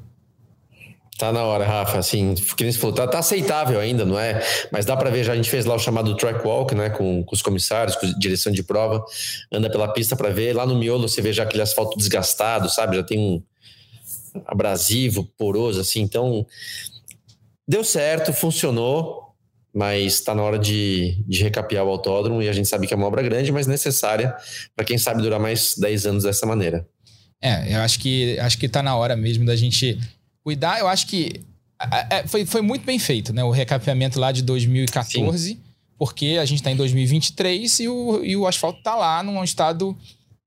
[1.18, 1.98] Tá na hora, Rafa.
[1.98, 4.40] Assim, que nem falou, tá, tá, aceitável ainda, não é?
[4.70, 6.90] Mas dá para ver, já a gente fez lá o chamado track walk, né?
[6.90, 9.04] Com, com os comissários, com direção de prova,
[9.52, 10.54] anda pela pista para ver.
[10.54, 12.96] Lá no miolo você vê já aquele asfalto desgastado, sabe?
[12.96, 13.42] Já tem um
[14.46, 16.00] abrasivo, poroso, assim.
[16.02, 16.46] Então,
[17.66, 19.26] deu certo, funcionou
[19.74, 22.96] mas está na hora de, de recapear o autódromo e a gente sabe que é
[22.96, 24.34] uma obra grande, mas necessária
[24.74, 26.84] para quem sabe durar mais 10 anos dessa maneira.
[27.40, 29.96] É, eu acho que acho que está na hora mesmo da gente
[30.48, 30.80] cuidar.
[30.80, 31.42] Eu acho que
[32.10, 33.44] é, foi, foi muito bem feito, né?
[33.44, 35.58] O recapeamento lá de 2014, Sim.
[35.98, 39.94] porque a gente está em 2023 e o, e o asfalto está lá num estado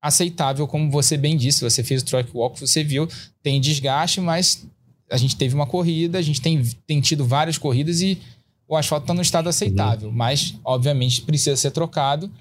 [0.02, 1.64] aceitável, como você bem disse.
[1.64, 3.08] Você fez o track walk, você viu,
[3.44, 4.66] tem desgaste, mas
[5.10, 8.18] a gente teve uma corrida, a gente tem, tem tido várias corridas e
[8.68, 10.16] o asfalto está no estado aceitável, uhum.
[10.16, 12.32] mas obviamente precisa ser trocado.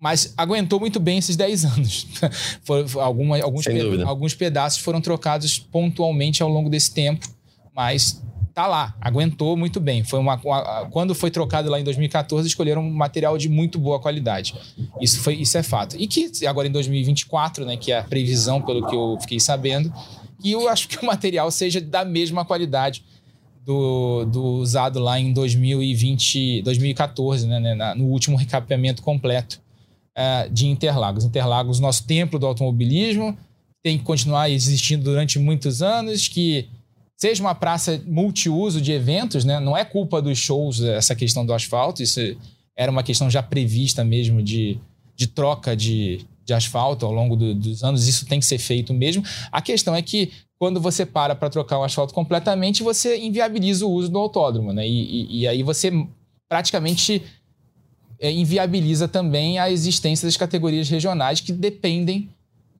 [0.00, 2.06] Mas aguentou muito bem esses 10 anos.
[2.62, 7.26] For, alguma, alguns, pe alguns pedaços foram trocados pontualmente ao longo desse tempo,
[7.74, 8.22] mas
[8.54, 10.04] tá lá, aguentou muito bem.
[10.04, 13.98] Foi uma, uma, quando foi trocado lá em 2014, escolheram um material de muito boa
[13.98, 14.54] qualidade.
[15.00, 15.96] Isso, foi, isso é fato.
[15.98, 19.92] E que agora em 2024, né, que é a previsão, pelo que eu fiquei sabendo,
[20.40, 23.04] que eu acho que o material seja da mesma qualidade
[23.64, 29.63] do, do usado lá em 2020, 2014, né, né no último recapeamento completo
[30.16, 31.24] uh, de Interlagos.
[31.24, 33.36] Interlagos, nosso templo do automobilismo,
[33.82, 36.68] tem que continuar existindo durante muitos anos, que
[37.16, 39.60] seja uma praça multiuso de eventos, né?
[39.60, 42.20] não é culpa dos shows essa questão do asfalto, isso
[42.76, 44.78] era uma questão já prevista mesmo de,
[45.14, 48.92] de troca de, de asfalto ao longo do, dos anos, isso tem que ser feito
[48.92, 49.22] mesmo.
[49.52, 53.90] A questão é que quando você para para trocar o asfalto completamente, você inviabiliza o
[53.90, 54.86] uso do autódromo, né?
[54.88, 55.92] E, e, e aí você
[56.48, 57.22] praticamente é,
[58.30, 62.28] inviabiliza também a existência das categorias regionais que dependem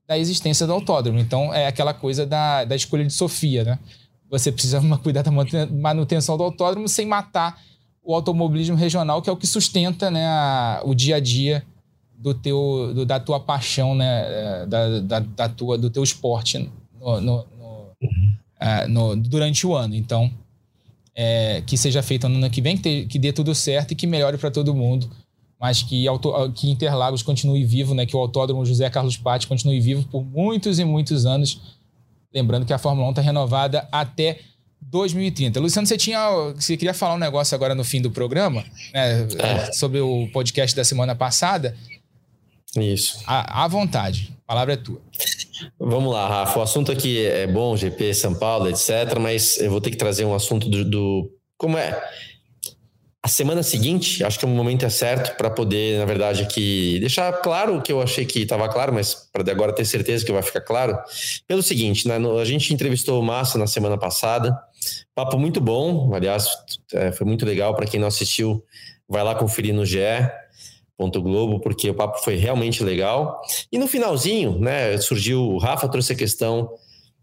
[0.07, 1.19] da existência do autódromo.
[1.19, 3.79] Então é aquela coisa da, da escolha de Sofia, né?
[4.29, 7.59] Você precisa cuidar da manutenção do autódromo sem matar
[8.03, 11.65] o automobilismo regional, que é o que sustenta né, a, o dia a dia
[12.17, 16.69] do teu, do, da tua paixão, né, é, da, da, da, tua, do teu esporte
[16.99, 19.95] no, no, uh, no, durante o ano.
[19.95, 20.31] Então,
[21.15, 23.95] é, que seja feito no ano que vem, que, te, que dê tudo certo e
[23.95, 25.09] que melhore para todo mundo.
[25.59, 28.05] Mas que, auto, que Interlagos continue vivo, né?
[28.05, 31.61] que o Autódromo José Carlos Patti continue vivo por muitos e muitos anos.
[32.33, 34.39] Lembrando que a Fórmula 1 está renovada até
[34.81, 35.59] 2030.
[35.59, 36.29] Luciano, você tinha.
[36.53, 39.71] Você queria falar um negócio agora no fim do programa, né, é.
[39.71, 41.75] sobre o podcast da semana passada.
[42.77, 43.19] Isso.
[43.25, 44.33] À, à vontade.
[44.43, 45.01] A palavra é tua.
[45.79, 46.59] Vamos lá, Rafa.
[46.59, 49.17] O assunto aqui é bom, GP, São Paulo, etc.
[49.19, 50.83] Mas eu vou ter que trazer um assunto do.
[50.83, 51.99] do como é?
[53.25, 57.33] A semana seguinte, acho que o momento é certo para poder, na verdade, aqui deixar
[57.41, 60.43] claro o que eu achei que estava claro, mas para agora ter certeza que vai
[60.43, 60.95] ficar claro.
[61.47, 64.55] Pelo seguinte, né, a gente entrevistou o Massa na semana passada,
[65.15, 66.47] papo muito bom, aliás,
[66.93, 68.63] é, foi muito legal para quem não assistiu,
[69.09, 69.97] vai lá conferir no GE.
[70.95, 73.41] Ponto Globo, porque o papo foi realmente legal.
[73.71, 76.69] E no finalzinho, né, surgiu, o Rafa trouxe a questão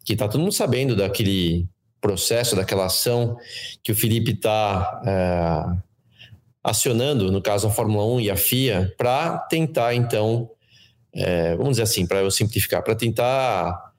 [0.05, 1.68] que tá todo mundo sabendo daquele
[2.00, 3.36] processo, daquela ação
[3.84, 5.91] que o Felipe tá é,
[6.62, 10.50] acionando, no caso a Fórmula 1 e a FIA, para tentar então,
[11.12, 13.92] é, vamos dizer assim, para eu simplificar, para tentar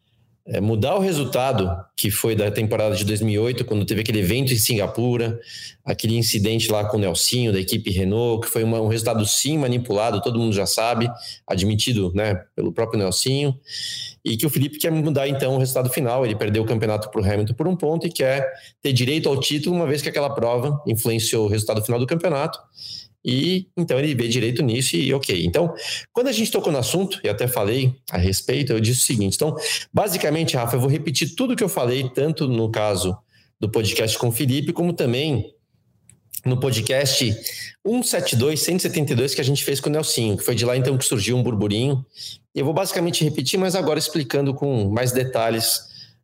[0.46, 4.58] é, mudar o resultado que foi da temporada de 2008, quando teve aquele evento em
[4.58, 5.40] Singapura,
[5.86, 9.58] aquele incidente lá com o Nelsinho, da equipe Renault, que foi uma, um resultado sim
[9.58, 11.10] manipulado, todo mundo já sabe,
[11.48, 13.58] admitido né, pelo próprio Nelsinho,
[14.24, 16.26] e que o Felipe quer mudar então o resultado final.
[16.26, 18.52] Ele perdeu o campeonato para o Hamilton por um ponto e quer
[18.82, 22.60] ter direito ao título, uma vez que aquela prova influenciou o resultado final do campeonato.
[23.26, 25.46] E então ele vê direito nisso e ok.
[25.46, 25.74] Então,
[26.12, 29.36] quando a gente tocou no assunto, e até falei a respeito, eu disse o seguinte:
[29.36, 29.56] então,
[29.94, 33.18] basicamente, Rafa, eu vou repetir tudo que eu falei, tanto no caso
[33.60, 35.53] do podcast com o Felipe, como também
[36.46, 37.26] no podcast
[37.86, 41.06] 172, 172 que a gente fez com o Nelsinho, que foi de lá então que
[41.06, 42.06] surgiu um burburinho.
[42.54, 45.82] Eu vou basicamente repetir, mas agora explicando com mais detalhes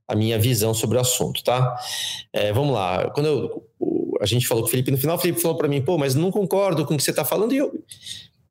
[0.08, 1.78] a minha visão sobre o assunto, tá?
[2.34, 3.12] É, vamos lá.
[3.12, 3.64] Quando eu,
[4.20, 6.16] a gente falou com o Felipe no final, o Felipe falou para mim, pô, mas
[6.16, 7.72] não concordo com o que você está falando, e eu,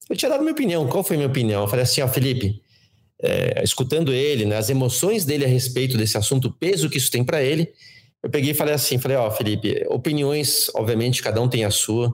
[0.09, 0.87] eu tinha dado minha opinião.
[0.87, 1.63] Qual foi a minha opinião?
[1.63, 2.63] Eu falei assim, ó, Felipe,
[3.21, 7.11] é, escutando ele, né, as emoções dele a respeito desse assunto, o peso que isso
[7.11, 7.73] tem para ele,
[8.23, 12.13] eu peguei e falei assim, falei, ó, Felipe, opiniões, obviamente, cada um tem a sua,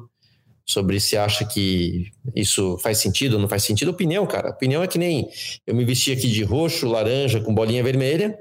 [0.67, 3.91] sobre se acha que isso faz sentido ou não faz sentido.
[3.91, 5.29] Opinião, cara, opinião é que nem
[5.67, 8.39] eu me vesti aqui de roxo, laranja, com bolinha vermelha,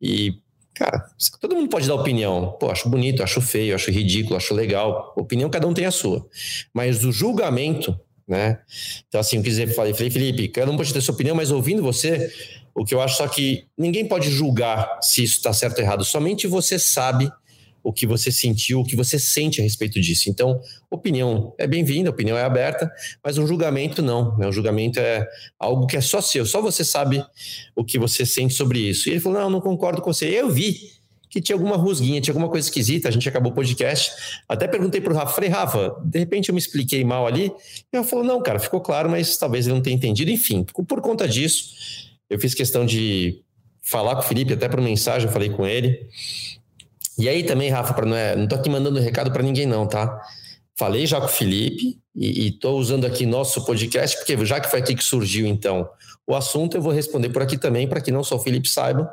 [0.00, 0.34] e
[0.78, 1.08] Cara,
[1.40, 2.56] todo mundo pode dar opinião.
[2.60, 5.12] Pô, acho bonito, acho feio, acho ridículo, acho legal.
[5.16, 6.24] Opinião, cada um tem a sua.
[6.72, 8.60] Mas o julgamento, né?
[9.08, 11.82] Então, assim, eu quis dizer, falei, Felipe, cada um pode ter sua opinião, mas ouvindo
[11.82, 12.32] você,
[12.78, 16.04] o que eu acho só que ninguém pode julgar se isso está certo ou errado.
[16.04, 17.28] Somente você sabe
[17.82, 20.30] o que você sentiu, o que você sente a respeito disso.
[20.30, 20.60] Então,
[20.90, 22.90] opinião é bem-vinda, opinião é aberta,
[23.24, 24.36] mas um julgamento não.
[24.36, 24.46] Né?
[24.46, 25.26] O julgamento é
[25.58, 27.24] algo que é só seu, só você sabe
[27.74, 29.08] o que você sente sobre isso.
[29.08, 30.26] E ele falou: não, não concordo com você.
[30.26, 30.92] Eu vi
[31.30, 34.12] que tinha alguma rusguinha, tinha alguma coisa esquisita, a gente acabou o podcast.
[34.48, 37.52] Até perguntei para o Rafa, falei, Rafa, de repente eu me expliquei mal ali.
[37.92, 40.30] E ele falou, não, cara, ficou claro, mas talvez ele não tenha entendido.
[40.30, 43.42] Enfim, por conta disso, eu fiz questão de
[43.82, 46.08] falar com o Felipe, até por mensagem eu falei com ele.
[47.18, 50.20] E aí também, Rafa, não, é, não aqui mandando recado para ninguém não, tá?
[50.76, 54.78] Falei já com o Felipe e estou usando aqui nosso podcast, porque já que foi
[54.78, 55.88] aqui que surgiu então
[56.26, 59.10] o assunto, eu vou responder por aqui também, para que não só o Felipe saiba.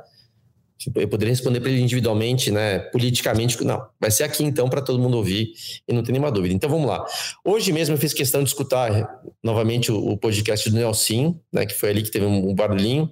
[0.78, 2.80] Tipo, eu poderia responder para ele individualmente, né?
[2.80, 3.86] Politicamente, não.
[4.00, 5.54] Vai ser aqui então para todo mundo ouvir
[5.88, 6.54] e não tem nenhuma dúvida.
[6.54, 7.06] Então vamos lá.
[7.46, 11.66] Hoje mesmo eu fiz questão de escutar novamente o, o podcast do Nelson, né?
[11.66, 13.10] Que foi ali que teve um, um barulhinho.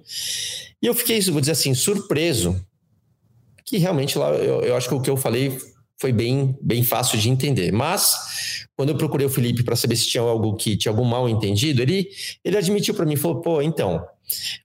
[0.82, 2.60] E eu fiquei, vou dizer assim, surpreso
[3.64, 5.58] que realmente lá eu, eu acho que o que eu falei
[5.98, 7.72] foi bem, bem fácil de entender.
[7.72, 11.28] Mas, quando eu procurei o Felipe para saber se tinha algo que tinha algum mal
[11.28, 12.08] entendido, ele,
[12.44, 14.04] ele admitiu para mim, falou, pô, então,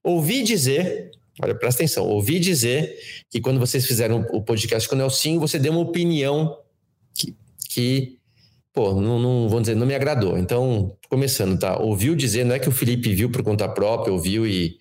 [0.04, 1.12] ouvi dizer,
[1.42, 2.98] olha, presta atenção, ouvi dizer
[3.30, 6.58] que quando vocês fizeram o podcast com o Nelson, você deu uma opinião
[7.14, 7.36] que,
[7.70, 8.18] que
[8.74, 10.38] pô, não, não, vamos dizer, não me agradou.
[10.38, 11.78] Então, começando, tá?
[11.78, 14.78] Ouviu dizer, não é que o Felipe viu por conta própria, ouviu e,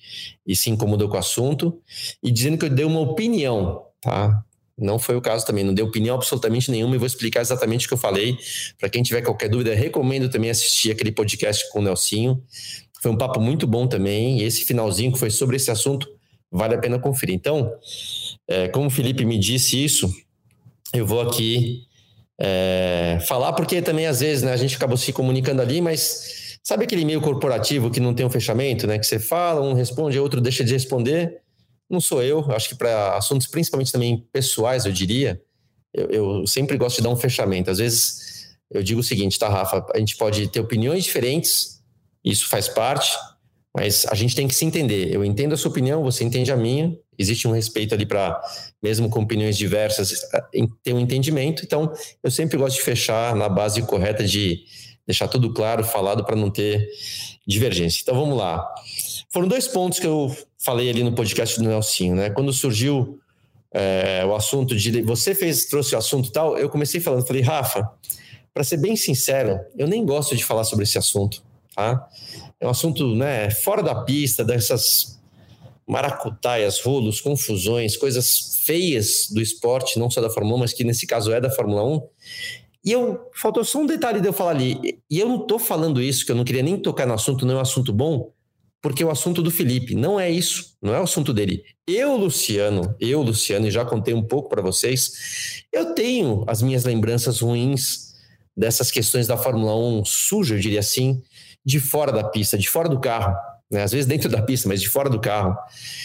[0.47, 1.81] e se incomodou com o assunto,
[2.23, 4.43] e dizendo que eu dei uma opinião tá?
[4.77, 7.89] Não foi o caso também, não deu opinião absolutamente nenhuma e vou explicar exatamente o
[7.89, 8.37] que eu falei.
[8.79, 12.41] Para quem tiver qualquer dúvida, recomendo também assistir aquele podcast com o Nelsinho.
[13.03, 16.09] Foi um papo muito bom também, e esse finalzinho que foi sobre esse assunto,
[16.51, 17.34] vale a pena conferir.
[17.34, 17.72] Então,
[18.46, 20.12] é, como o Felipe me disse isso,
[20.92, 21.86] eu vou aqui
[22.40, 26.84] é, falar, porque também às vezes né, a gente acabou se comunicando ali, mas sabe
[26.84, 28.99] aquele e-mail corporativo que não tem um fechamento, né?
[28.99, 31.40] Que você fala, um responde, outro deixa de responder
[31.88, 35.40] não sou eu, acho que para assuntos principalmente também pessoais, eu diria,
[35.94, 37.70] eu, eu, sempre gosto de dar um fechamento.
[37.70, 39.86] Às vezes eu digo o seguinte, tá, Rafa?
[39.94, 41.82] A gente pode ter opiniões diferentes,
[42.22, 43.11] isso faz parte,
[43.79, 45.14] mas a gente tem que se entender.
[45.14, 48.43] Eu entendo a sua opinião, você entende a minha, existe um respeito ali para,
[48.83, 50.20] mesmo com opiniões diversas,
[50.83, 51.62] ter um entendimento.
[51.64, 54.64] Então, eu sempre gosto de fechar na base correta de
[55.07, 56.91] deixar tudo claro, falado, para não ter
[57.47, 58.01] divergência.
[58.03, 58.68] Então, vamos lá.
[59.31, 62.31] Foram dois pontos que eu falei ali no podcast do Nelsinho, né?
[62.31, 63.20] Quando surgiu
[63.72, 67.89] é, o assunto de você fez trouxe o assunto tal, eu comecei falando, falei, Rafa,
[68.53, 71.47] para ser bem sincero, eu nem gosto de falar sobre esse assunto,
[71.79, 72.09] tá?
[72.59, 75.16] É um assunto, né, fora da pista, dessas
[75.87, 81.07] maracutaias, rolos, confusões, coisas feias do esporte, não só da Fórmula 1, mas que nesse
[81.07, 82.03] caso é da Fórmula 1.
[82.85, 84.99] E eu faltou só um detalhe de eu falar ali.
[85.09, 87.55] E eu não tô falando isso, que eu não queria nem tocar no assunto, não
[87.55, 88.33] é um assunto bom,
[88.83, 91.62] porque o assunto do Felipe não é isso, não é o assunto dele.
[91.87, 96.85] Eu, Luciano, eu, Luciano, e já contei um pouco para vocês, eu tenho as minhas
[96.85, 98.09] lembranças ruins
[98.57, 101.22] dessas questões da Fórmula 1 suja, eu diria assim,
[101.69, 103.37] de fora da pista, de fora do carro.
[103.71, 103.83] Né?
[103.83, 105.55] Às vezes dentro da pista, mas de fora do carro.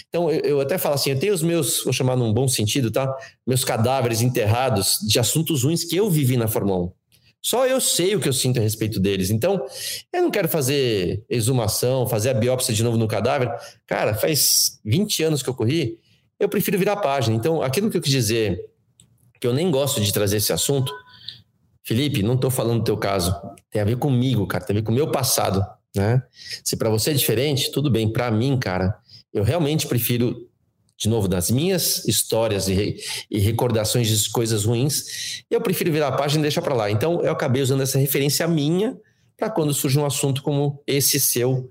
[0.09, 2.91] Então, eu, eu até falo assim, eu tenho os meus, vou chamar num bom sentido,
[2.91, 3.09] tá?
[3.47, 6.91] Meus cadáveres enterrados de assuntos ruins que eu vivi na Fórmula 1.
[7.41, 9.30] Só eu sei o que eu sinto a respeito deles.
[9.30, 9.66] Então,
[10.11, 13.49] eu não quero fazer exumação, fazer a biópsia de novo no cadáver.
[13.88, 15.97] Cara, faz 20 anos que eu corri,
[16.38, 17.38] eu prefiro virar a página.
[17.38, 18.59] Então, aquilo que eu quis dizer,
[19.39, 20.93] que eu nem gosto de trazer esse assunto,
[21.84, 23.36] Felipe, não estou falando do teu caso.
[23.69, 24.63] Tem a ver comigo, cara.
[24.63, 25.65] Tem a ver com o meu passado,
[25.95, 26.23] né?
[26.63, 28.11] Se para você é diferente, tudo bem.
[28.11, 28.97] Para mim, cara,
[29.34, 30.47] eu realmente prefiro
[30.97, 32.95] de novo, das minhas histórias e,
[33.29, 36.89] e, recordações de coisas ruins, eu prefiro virar a página e deixar para lá.
[36.89, 38.95] Então, eu acabei usando essa referência minha
[39.36, 41.69] para quando surge um assunto como esse seu,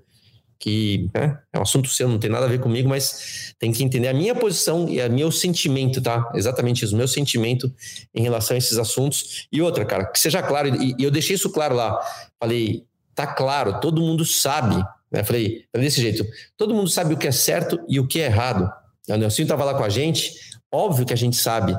[0.59, 3.83] que né, é um assunto seu, não tem nada a ver comigo, mas tem que
[3.83, 6.31] entender a minha posição e o meu sentimento, tá?
[6.33, 7.71] Exatamente isso, o meu sentimento
[8.13, 9.47] em relação a esses assuntos.
[9.51, 11.99] E outra, cara, que seja claro, e, e eu deixei isso claro lá.
[12.39, 14.83] Falei, tá claro, todo mundo sabe.
[15.11, 15.23] Né?
[15.23, 16.25] Falei, desse jeito,
[16.57, 18.71] todo mundo sabe o que é certo e o que é errado.
[19.09, 20.33] O Nelson estava lá com a gente,
[20.71, 21.73] óbvio que a gente sabe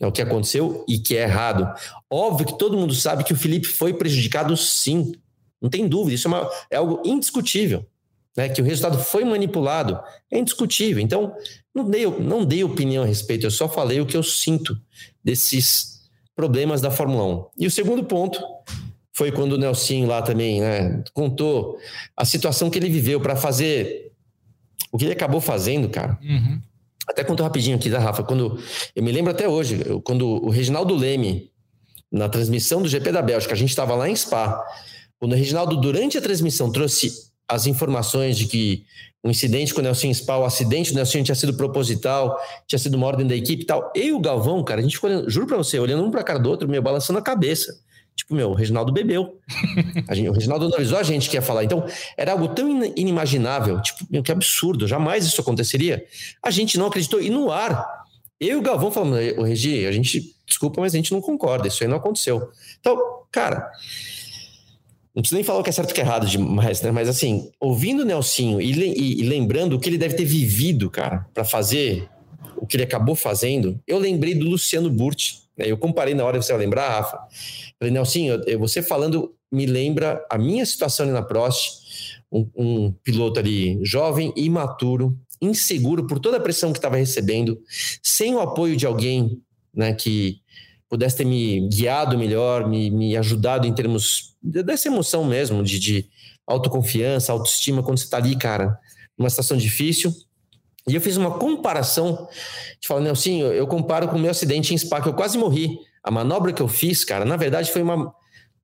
[0.00, 1.68] né, o que aconteceu e que é errado.
[2.10, 5.12] Óbvio que todo mundo sabe que o Felipe foi prejudicado sim.
[5.60, 7.84] Não tem dúvida, isso é, uma, é algo indiscutível.
[8.38, 11.02] Né, que o resultado foi manipulado, é indiscutível.
[11.02, 11.34] Então,
[11.74, 14.80] não dei, não dei opinião a respeito, eu só falei o que eu sinto
[15.24, 17.46] desses problemas da Fórmula 1.
[17.58, 18.40] E o segundo ponto
[19.12, 21.78] foi quando o Nelson lá também né, contou
[22.16, 24.12] a situação que ele viveu para fazer
[24.92, 26.16] o que ele acabou fazendo, cara.
[26.22, 26.62] Uhum.
[27.08, 28.22] Até conto rapidinho aqui da Rafa.
[28.22, 28.56] Quando
[28.94, 31.50] eu me lembro até hoje, quando o Reginaldo Leme,
[32.08, 34.64] na transmissão do GP da Bélgica, a gente estava lá em Spa.
[35.18, 38.84] Quando o Reginaldo, durante a transmissão, trouxe as informações de que
[39.22, 42.94] o incidente com o Nelson Spa, o acidente do Nelson tinha sido proposital, tinha sido
[42.94, 43.92] uma ordem da equipe e tal.
[43.94, 46.22] Eu e o Galvão, cara, a gente ficou olhando, juro pra você, olhando um pra
[46.22, 47.80] cara do outro, meio balançando a cabeça.
[48.14, 49.38] Tipo, meu, o Reginaldo bebeu.
[50.10, 51.62] Gente, o Reginaldo não avisou a gente que ia falar.
[51.62, 51.86] Então,
[52.16, 53.80] era algo tão inimaginável.
[53.80, 56.04] Tipo, meu, que absurdo, jamais isso aconteceria.
[56.42, 57.20] A gente não acreditou.
[57.20, 57.86] E no ar,
[58.40, 61.68] eu e o Galvão falando, o Regi, a gente, desculpa, mas a gente não concorda,
[61.68, 62.50] isso aí não aconteceu.
[62.80, 62.98] Então,
[63.30, 63.70] cara,
[65.18, 66.92] não preciso nem falar o que é certo e o que é errado demais, né?
[66.92, 70.88] Mas assim, ouvindo o Nelsinho e, e, e lembrando o que ele deve ter vivido,
[70.88, 72.08] cara, para fazer
[72.56, 75.40] o que ele acabou fazendo, eu lembrei do Luciano Burti.
[75.56, 75.66] Né?
[75.66, 77.18] Eu comparei na hora, você vai lembrar, Rafa
[77.80, 83.40] Falei, Nelsinho, você falando me lembra a minha situação ali na Prost, um, um piloto
[83.40, 87.60] ali jovem, imaturo, inseguro por toda a pressão que estava recebendo,
[88.00, 89.42] sem o apoio de alguém
[89.74, 90.38] né, que
[90.88, 96.08] pudesse ter me guiado melhor, me, me ajudado em termos dessa emoção mesmo, de, de
[96.46, 98.78] autoconfiança, autoestima, quando você está ali, cara,
[99.16, 100.12] numa situação difícil.
[100.88, 102.26] E eu fiz uma comparação,
[102.80, 105.78] de falar, Nelsinho, eu comparo com o meu acidente em Spa, que eu quase morri.
[106.02, 108.14] A manobra que eu fiz, cara, na verdade foi uma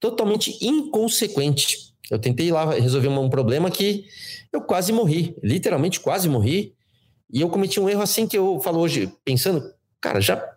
[0.00, 1.92] totalmente inconsequente.
[2.10, 4.04] Eu tentei lá resolver um problema que
[4.52, 6.74] eu quase morri, literalmente quase morri.
[7.30, 9.62] E eu cometi um erro assim que eu falo hoje, pensando,
[10.00, 10.53] cara, já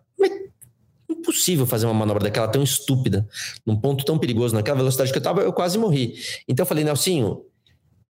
[1.28, 3.28] impossível fazer uma manobra daquela tão estúpida,
[3.64, 6.14] num ponto tão perigoso, naquela velocidade que eu tava, eu quase morri.
[6.48, 7.42] Então eu falei, Nelsinho,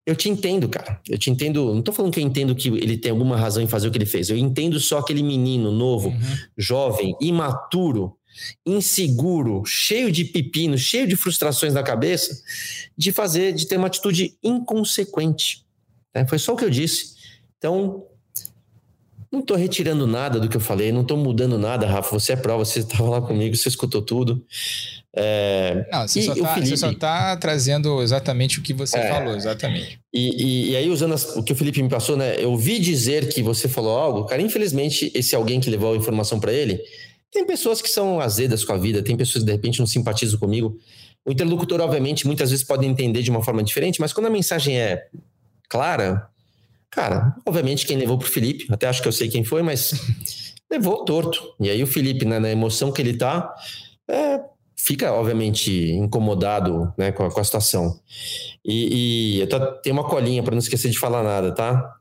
[0.05, 0.99] eu te entendo, cara.
[1.07, 1.73] Eu te entendo.
[1.75, 3.97] Não tô falando que eu entendo que ele tem alguma razão em fazer o que
[3.97, 4.29] ele fez.
[4.29, 6.37] Eu entendo só aquele menino novo, uhum.
[6.57, 8.17] jovem, imaturo,
[8.65, 12.41] inseguro, cheio de pepino, cheio de frustrações na cabeça,
[12.97, 15.65] de fazer, de ter uma atitude inconsequente.
[16.15, 16.25] Né?
[16.25, 17.19] Foi só o que eu disse.
[17.57, 18.05] Então,
[19.31, 22.19] não estou retirando nada do que eu falei, não estou mudando nada, Rafa.
[22.19, 24.43] Você é prova, você estava lá comigo, você escutou tudo.
[25.15, 25.87] É...
[25.91, 29.09] Não, você só, está trazendo exatamente o que você é...
[29.09, 29.99] falou, exatamente.
[30.11, 32.35] E, e, e aí, usando as, o que o Felipe me passou, né?
[32.43, 34.41] Eu vi dizer que você falou algo, cara.
[34.41, 36.79] Infelizmente, esse alguém que levou a informação para ele
[37.31, 40.39] tem pessoas que são azedas com a vida, tem pessoas que de repente não simpatizam
[40.39, 40.75] comigo.
[41.23, 44.79] O interlocutor, obviamente, muitas vezes pode entender de uma forma diferente, mas quando a mensagem
[44.79, 45.05] é
[45.69, 46.27] clara,
[46.89, 49.93] cara, obviamente quem levou pro Felipe, até acho que eu sei quem foi, mas
[50.69, 51.55] levou torto.
[51.59, 53.53] E aí o Felipe, né, na emoção que ele tá,
[54.07, 54.41] é,
[54.75, 57.99] fica, obviamente, incomodado né, com, a, com a situação.
[58.63, 61.95] E, e eu tô, tem uma colinha para não esquecer de falar nada, tá?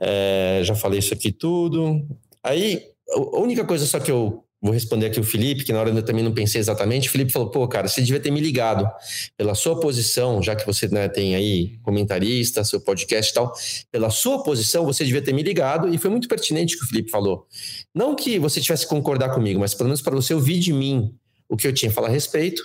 [0.00, 2.06] É, já falei isso aqui tudo.
[2.42, 5.90] Aí, a única coisa só que eu Vou responder aqui o Felipe, que na hora
[5.90, 7.10] eu também não pensei exatamente.
[7.10, 8.90] O Felipe falou: pô, cara, você devia ter me ligado
[9.36, 13.52] pela sua posição, já que você né, tem aí comentarista, seu podcast e tal.
[13.92, 16.88] Pela sua posição, você devia ter me ligado, e foi muito pertinente o que o
[16.88, 17.46] Felipe falou.
[17.94, 21.14] Não que você tivesse que concordar comigo, mas pelo menos para você ouvir de mim
[21.46, 22.62] o que eu tinha a falar a respeito.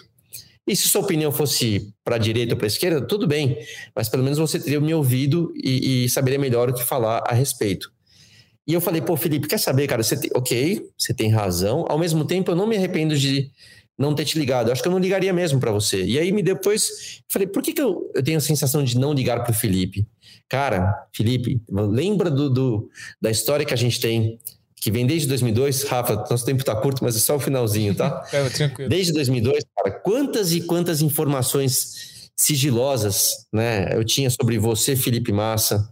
[0.66, 3.58] E se sua opinião fosse para a direita ou para a esquerda, tudo bem,
[3.94, 7.34] mas pelo menos você teria me ouvido e, e saberia melhor o que falar a
[7.34, 7.92] respeito.
[8.70, 10.04] E eu falei, pô, Felipe, quer saber, cara?
[10.04, 11.88] Você tem, ok, você tem razão.
[11.90, 13.50] Ao mesmo tempo, eu não me arrependo de
[13.98, 14.68] não ter te ligado.
[14.68, 16.04] Eu acho que eu não ligaria mesmo para você.
[16.04, 19.12] E aí me depois falei, por que, que eu, eu tenho a sensação de não
[19.12, 20.08] ligar para o Felipe?
[20.48, 22.90] Cara, Felipe, lembra do, do,
[23.20, 24.38] da história que a gente tem,
[24.76, 25.86] que vem desde 2002.
[25.86, 28.24] Rafa, nosso tempo está curto, mas é só o finalzinho, tá?
[28.32, 28.88] é, tranquilo.
[28.88, 35.92] Desde 2002, cara, quantas e quantas informações sigilosas né, eu tinha sobre você, Felipe Massa,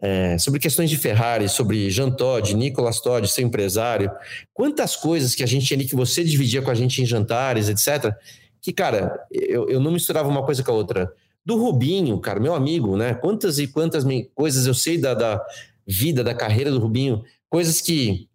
[0.00, 4.10] é, sobre questões de Ferrari, sobre Jean Todt, Nicolas Todd, seu empresário,
[4.54, 7.68] quantas coisas que a gente tinha ali que você dividia com a gente em jantares,
[7.68, 8.14] etc.
[8.60, 11.12] Que, cara, eu, eu não misturava uma coisa com a outra.
[11.44, 13.14] Do Rubinho, cara, meu amigo, né?
[13.14, 14.04] Quantas e quantas
[14.34, 15.42] coisas eu sei da, da
[15.86, 18.28] vida, da carreira do Rubinho, coisas que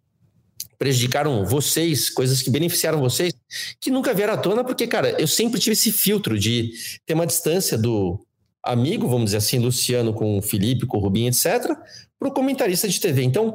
[0.76, 3.32] prejudicaram vocês, coisas que beneficiaram vocês,
[3.80, 6.72] que nunca vieram à tona, porque, cara, eu sempre tive esse filtro de
[7.06, 8.23] ter uma distância do
[8.64, 11.76] amigo, vamos dizer assim, Luciano com o Felipe, com o Rubinho, etc.,
[12.18, 13.22] para o comentarista de TV.
[13.22, 13.54] Então,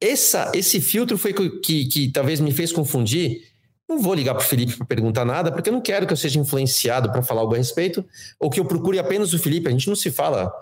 [0.00, 3.42] essa, esse filtro foi que, que, que talvez me fez confundir.
[3.88, 6.16] Não vou ligar para o Felipe para perguntar nada, porque eu não quero que eu
[6.16, 8.04] seja influenciado para falar algo a respeito,
[8.38, 9.68] ou que eu procure apenas o Felipe.
[9.68, 10.52] A gente não se fala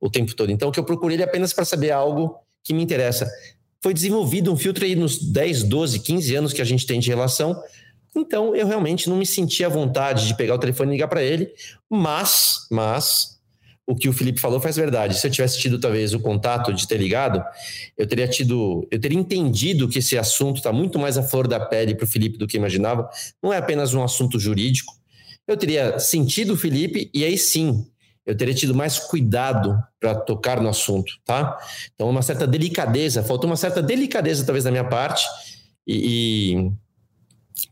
[0.00, 0.50] o tempo todo.
[0.50, 3.28] Então, que eu procure ele apenas para saber algo que me interessa
[3.82, 7.08] foi desenvolvido um filtro aí nos 10, 12, 15 anos que a gente tem de
[7.08, 7.60] relação.
[8.14, 11.22] Então, eu realmente não me senti à vontade de pegar o telefone e ligar para
[11.22, 11.50] ele,
[11.88, 13.40] mas, mas,
[13.86, 15.18] o que o Felipe falou faz verdade.
[15.18, 17.42] Se eu tivesse tido talvez o contato de ter ligado,
[17.96, 21.58] eu teria tido, eu teria entendido que esse assunto está muito mais à flor da
[21.58, 23.08] pele para o Felipe do que imaginava.
[23.42, 24.94] Não é apenas um assunto jurídico.
[25.48, 27.86] Eu teria sentido o Felipe e aí sim
[28.24, 31.58] eu teria tido mais cuidado para tocar no assunto, tá?
[31.92, 35.26] Então, uma certa delicadeza, faltou uma certa delicadeza, talvez, da minha parte,
[35.84, 36.72] e, e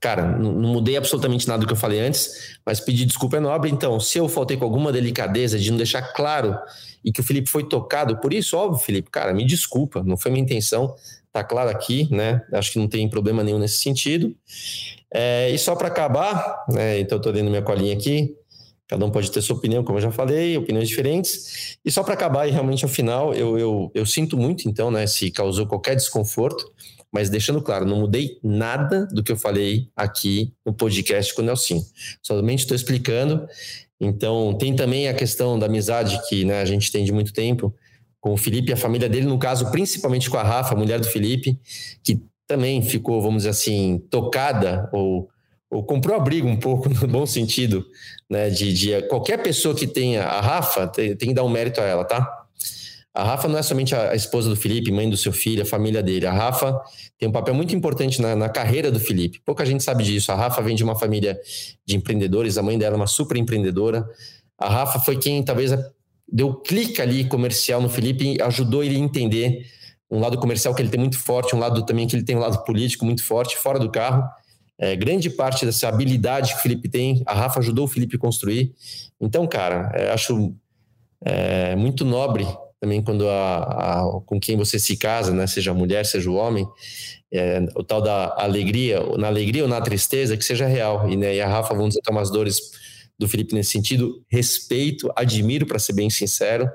[0.00, 3.40] cara, não, não, mudei absolutamente nada do que eu falei antes, mas pedir desculpa é
[3.40, 3.70] nobre.
[3.70, 6.56] Então, se eu faltei com alguma delicadeza de não deixar claro
[7.04, 10.30] e que o Felipe foi tocado por isso, óbvio, Felipe, cara, me desculpa, não foi
[10.30, 10.94] minha intenção,
[11.32, 12.42] tá claro aqui, né?
[12.52, 14.34] Acho que não tem problema nenhum nesse sentido.
[15.12, 17.00] É, e só para acabar, né?
[17.00, 18.34] Então, eu tô lendo minha colinha aqui.
[18.90, 21.78] Cada um pode ter sua opinião, como eu já falei, opiniões diferentes.
[21.84, 25.06] E só para acabar, e realmente ao final, eu, eu, eu sinto muito, então, né,
[25.06, 26.68] se causou qualquer desconforto,
[27.12, 31.44] mas deixando claro, não mudei nada do que eu falei aqui no podcast com o
[31.44, 31.82] Nelson.
[32.22, 33.48] Somente estou explicando.
[34.00, 37.74] Então, tem também a questão da amizade que né, a gente tem de muito tempo
[38.20, 41.00] com o Felipe e a família dele, no caso, principalmente com a Rafa, a mulher
[41.00, 41.58] do Felipe,
[42.02, 45.28] que também ficou, vamos dizer assim, tocada ou
[45.70, 47.86] ou comprou abrigo um pouco, no bom sentido,
[48.28, 48.50] né?
[48.50, 51.84] De, de qualquer pessoa que tenha a Rafa, tem, tem, que dar um mérito a
[51.84, 52.39] ela, tá?
[53.12, 56.02] A Rafa não é somente a, esposa do Felipe, mãe do seu filho, a família
[56.02, 56.26] dele.
[56.26, 56.80] A Rafa
[57.18, 59.40] tem um papel muito importante na, na, carreira do Felipe.
[59.44, 60.30] Pouca gente sabe disso.
[60.30, 61.38] A Rafa vem de uma família
[61.84, 64.08] de empreendedores, a mãe dela é uma super empreendedora.
[64.56, 65.72] A Rafa foi quem talvez
[66.32, 69.66] deu clique ali comercial no Felipe e ajudou ele a entender
[70.08, 72.40] um lado comercial que ele tem muito forte, um lado também que ele tem um
[72.40, 74.22] lado político muito forte, fora do carro.
[74.78, 78.18] É, grande parte dessa habilidade que o Felipe tem, a Rafa ajudou o Felipe a
[78.18, 78.72] construir.
[79.20, 80.54] Então, cara, é, acho
[81.22, 82.46] é, muito nobre
[82.80, 86.66] também quando a, a, com quem você se casa, né, seja mulher, seja o homem,
[87.32, 91.08] é, o tal da alegria, na alegria ou na tristeza, que seja real.
[91.10, 92.58] E, né, e a Rafa, vamos dizer, umas dores
[93.18, 96.68] do Felipe nesse sentido, respeito, admiro, para ser bem sincero.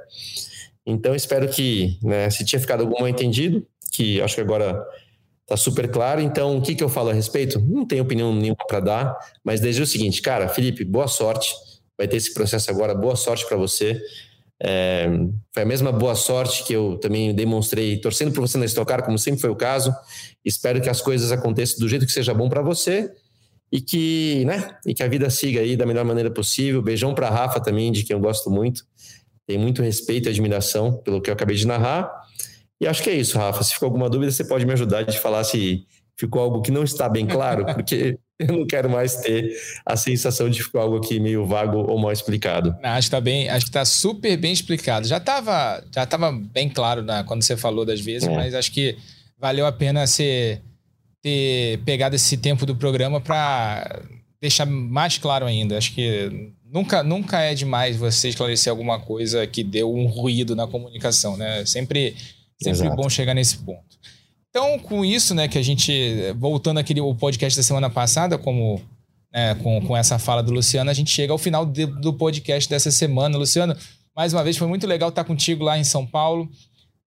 [0.86, 4.86] Então, espero que, né, se tinha ficado algum mal entendido, que acho que agora
[5.48, 6.22] Tá super claro.
[6.22, 7.60] Então, o que, que eu falo a respeito?
[7.60, 11.54] Não tenho opinião nenhuma para dar, mas desde o seguinte, cara, Felipe, boa sorte.
[11.98, 14.02] Vai ter esse processo agora, boa sorte para você.
[14.62, 15.08] É,
[15.54, 19.18] foi a mesma boa sorte que eu também demonstrei torcendo por você na Estocar, como
[19.18, 19.94] sempre foi o caso.
[20.44, 23.12] Espero que as coisas aconteçam do jeito que seja bom para você
[23.72, 26.82] e que, né, e que a vida siga aí da melhor maneira possível.
[26.82, 28.86] Beijão para Rafa também, de quem eu gosto muito.
[29.46, 32.10] Tenho muito respeito e admiração pelo que eu acabei de narrar.
[32.80, 33.64] E acho que é isso, Rafa.
[33.64, 35.86] Se ficou alguma dúvida, você pode me ajudar de falar se
[36.18, 39.56] ficou algo que não está bem claro, porque eu não quero mais ter
[39.86, 42.76] a sensação de ficar algo aqui meio vago ou mal explicado.
[42.82, 45.08] Não, acho que está bem, acho que está super bem explicado.
[45.08, 48.36] Já estava já tava bem claro né, quando você falou das vezes, é.
[48.36, 48.98] mas acho que
[49.40, 50.62] valeu a pena você
[51.22, 54.02] ter pegado esse tempo do programa para
[54.40, 55.78] deixar mais claro ainda.
[55.78, 60.68] Acho que nunca, nunca é demais você esclarecer alguma coisa que deu um ruído na
[60.68, 61.66] comunicação, né?
[61.66, 62.16] Sempre
[62.62, 62.96] Sempre Exato.
[62.96, 63.98] bom chegar nesse ponto.
[64.56, 68.82] Então, com isso, né, que a gente, voltando aquele o podcast da semana passada, como
[69.30, 72.70] né, com, com essa fala do Luciano, a gente chega ao final de, do podcast
[72.70, 73.38] dessa semana.
[73.38, 73.76] Luciano,
[74.16, 76.50] mais uma vez, foi muito legal estar contigo lá em São Paulo.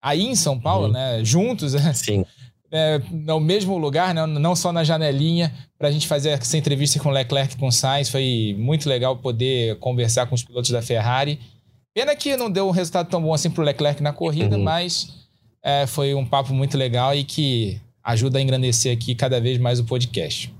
[0.03, 0.93] Aí em São Paulo, uhum.
[0.93, 1.21] né?
[1.23, 1.93] Juntos, né?
[1.93, 2.27] Sim.
[2.73, 6.99] É, no mesmo lugar, né, não só na janelinha, para a gente fazer essa entrevista
[6.99, 8.09] com Leclerc e com Sainz.
[8.09, 11.39] Foi muito legal poder conversar com os pilotos da Ferrari.
[11.95, 14.65] Pena que não deu um resultado tão bom assim para o Leclerc na corrida, uhum.
[14.65, 15.26] mas
[15.67, 19.81] é, foi um papo muito legal e que ajuda a engrandecer aqui cada vez mais
[19.81, 20.55] o podcast.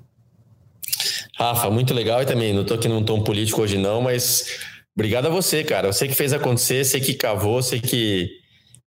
[1.37, 4.59] Rafa, muito legal e também não estou aqui num tom político hoje não, mas
[4.97, 5.93] obrigado a você, cara.
[5.93, 8.29] Você que fez acontecer, você que cavou, você que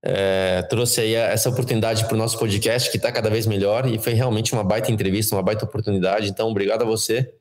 [0.03, 3.97] é, trouxe aí essa oportunidade para o nosso podcast, que está cada vez melhor, e
[3.97, 6.29] foi realmente uma baita entrevista, uma baita oportunidade.
[6.29, 7.33] Então, obrigado a você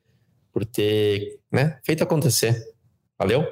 [0.52, 2.64] por ter né, feito acontecer.
[3.18, 3.44] Valeu?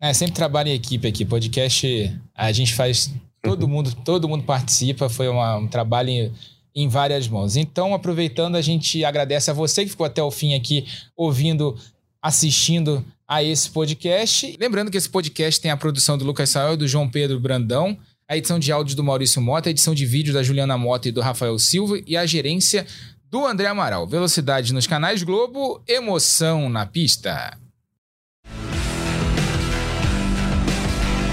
[0.00, 1.26] É, sempre trabalho em equipe aqui.
[1.26, 3.12] Podcast a gente faz,
[3.42, 6.32] todo mundo, todo mundo participa, foi uma, um trabalho em,
[6.74, 7.56] em várias mãos.
[7.56, 10.86] Então, aproveitando, a gente agradece a você que ficou até o fim aqui
[11.16, 11.76] ouvindo,
[12.20, 14.56] assistindo a esse podcast.
[14.58, 17.98] Lembrando que esse podcast tem a produção do Lucas Sael e do João Pedro Brandão
[18.32, 21.12] a edição de áudio do Maurício Mota, a edição de vídeo da Juliana Mota e
[21.12, 22.86] do Rafael Silva e a gerência
[23.30, 24.06] do André Amaral.
[24.06, 27.58] Velocidade nos canais Globo, emoção na pista.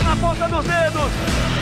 [0.04, 1.59] Na ponta dos dedos!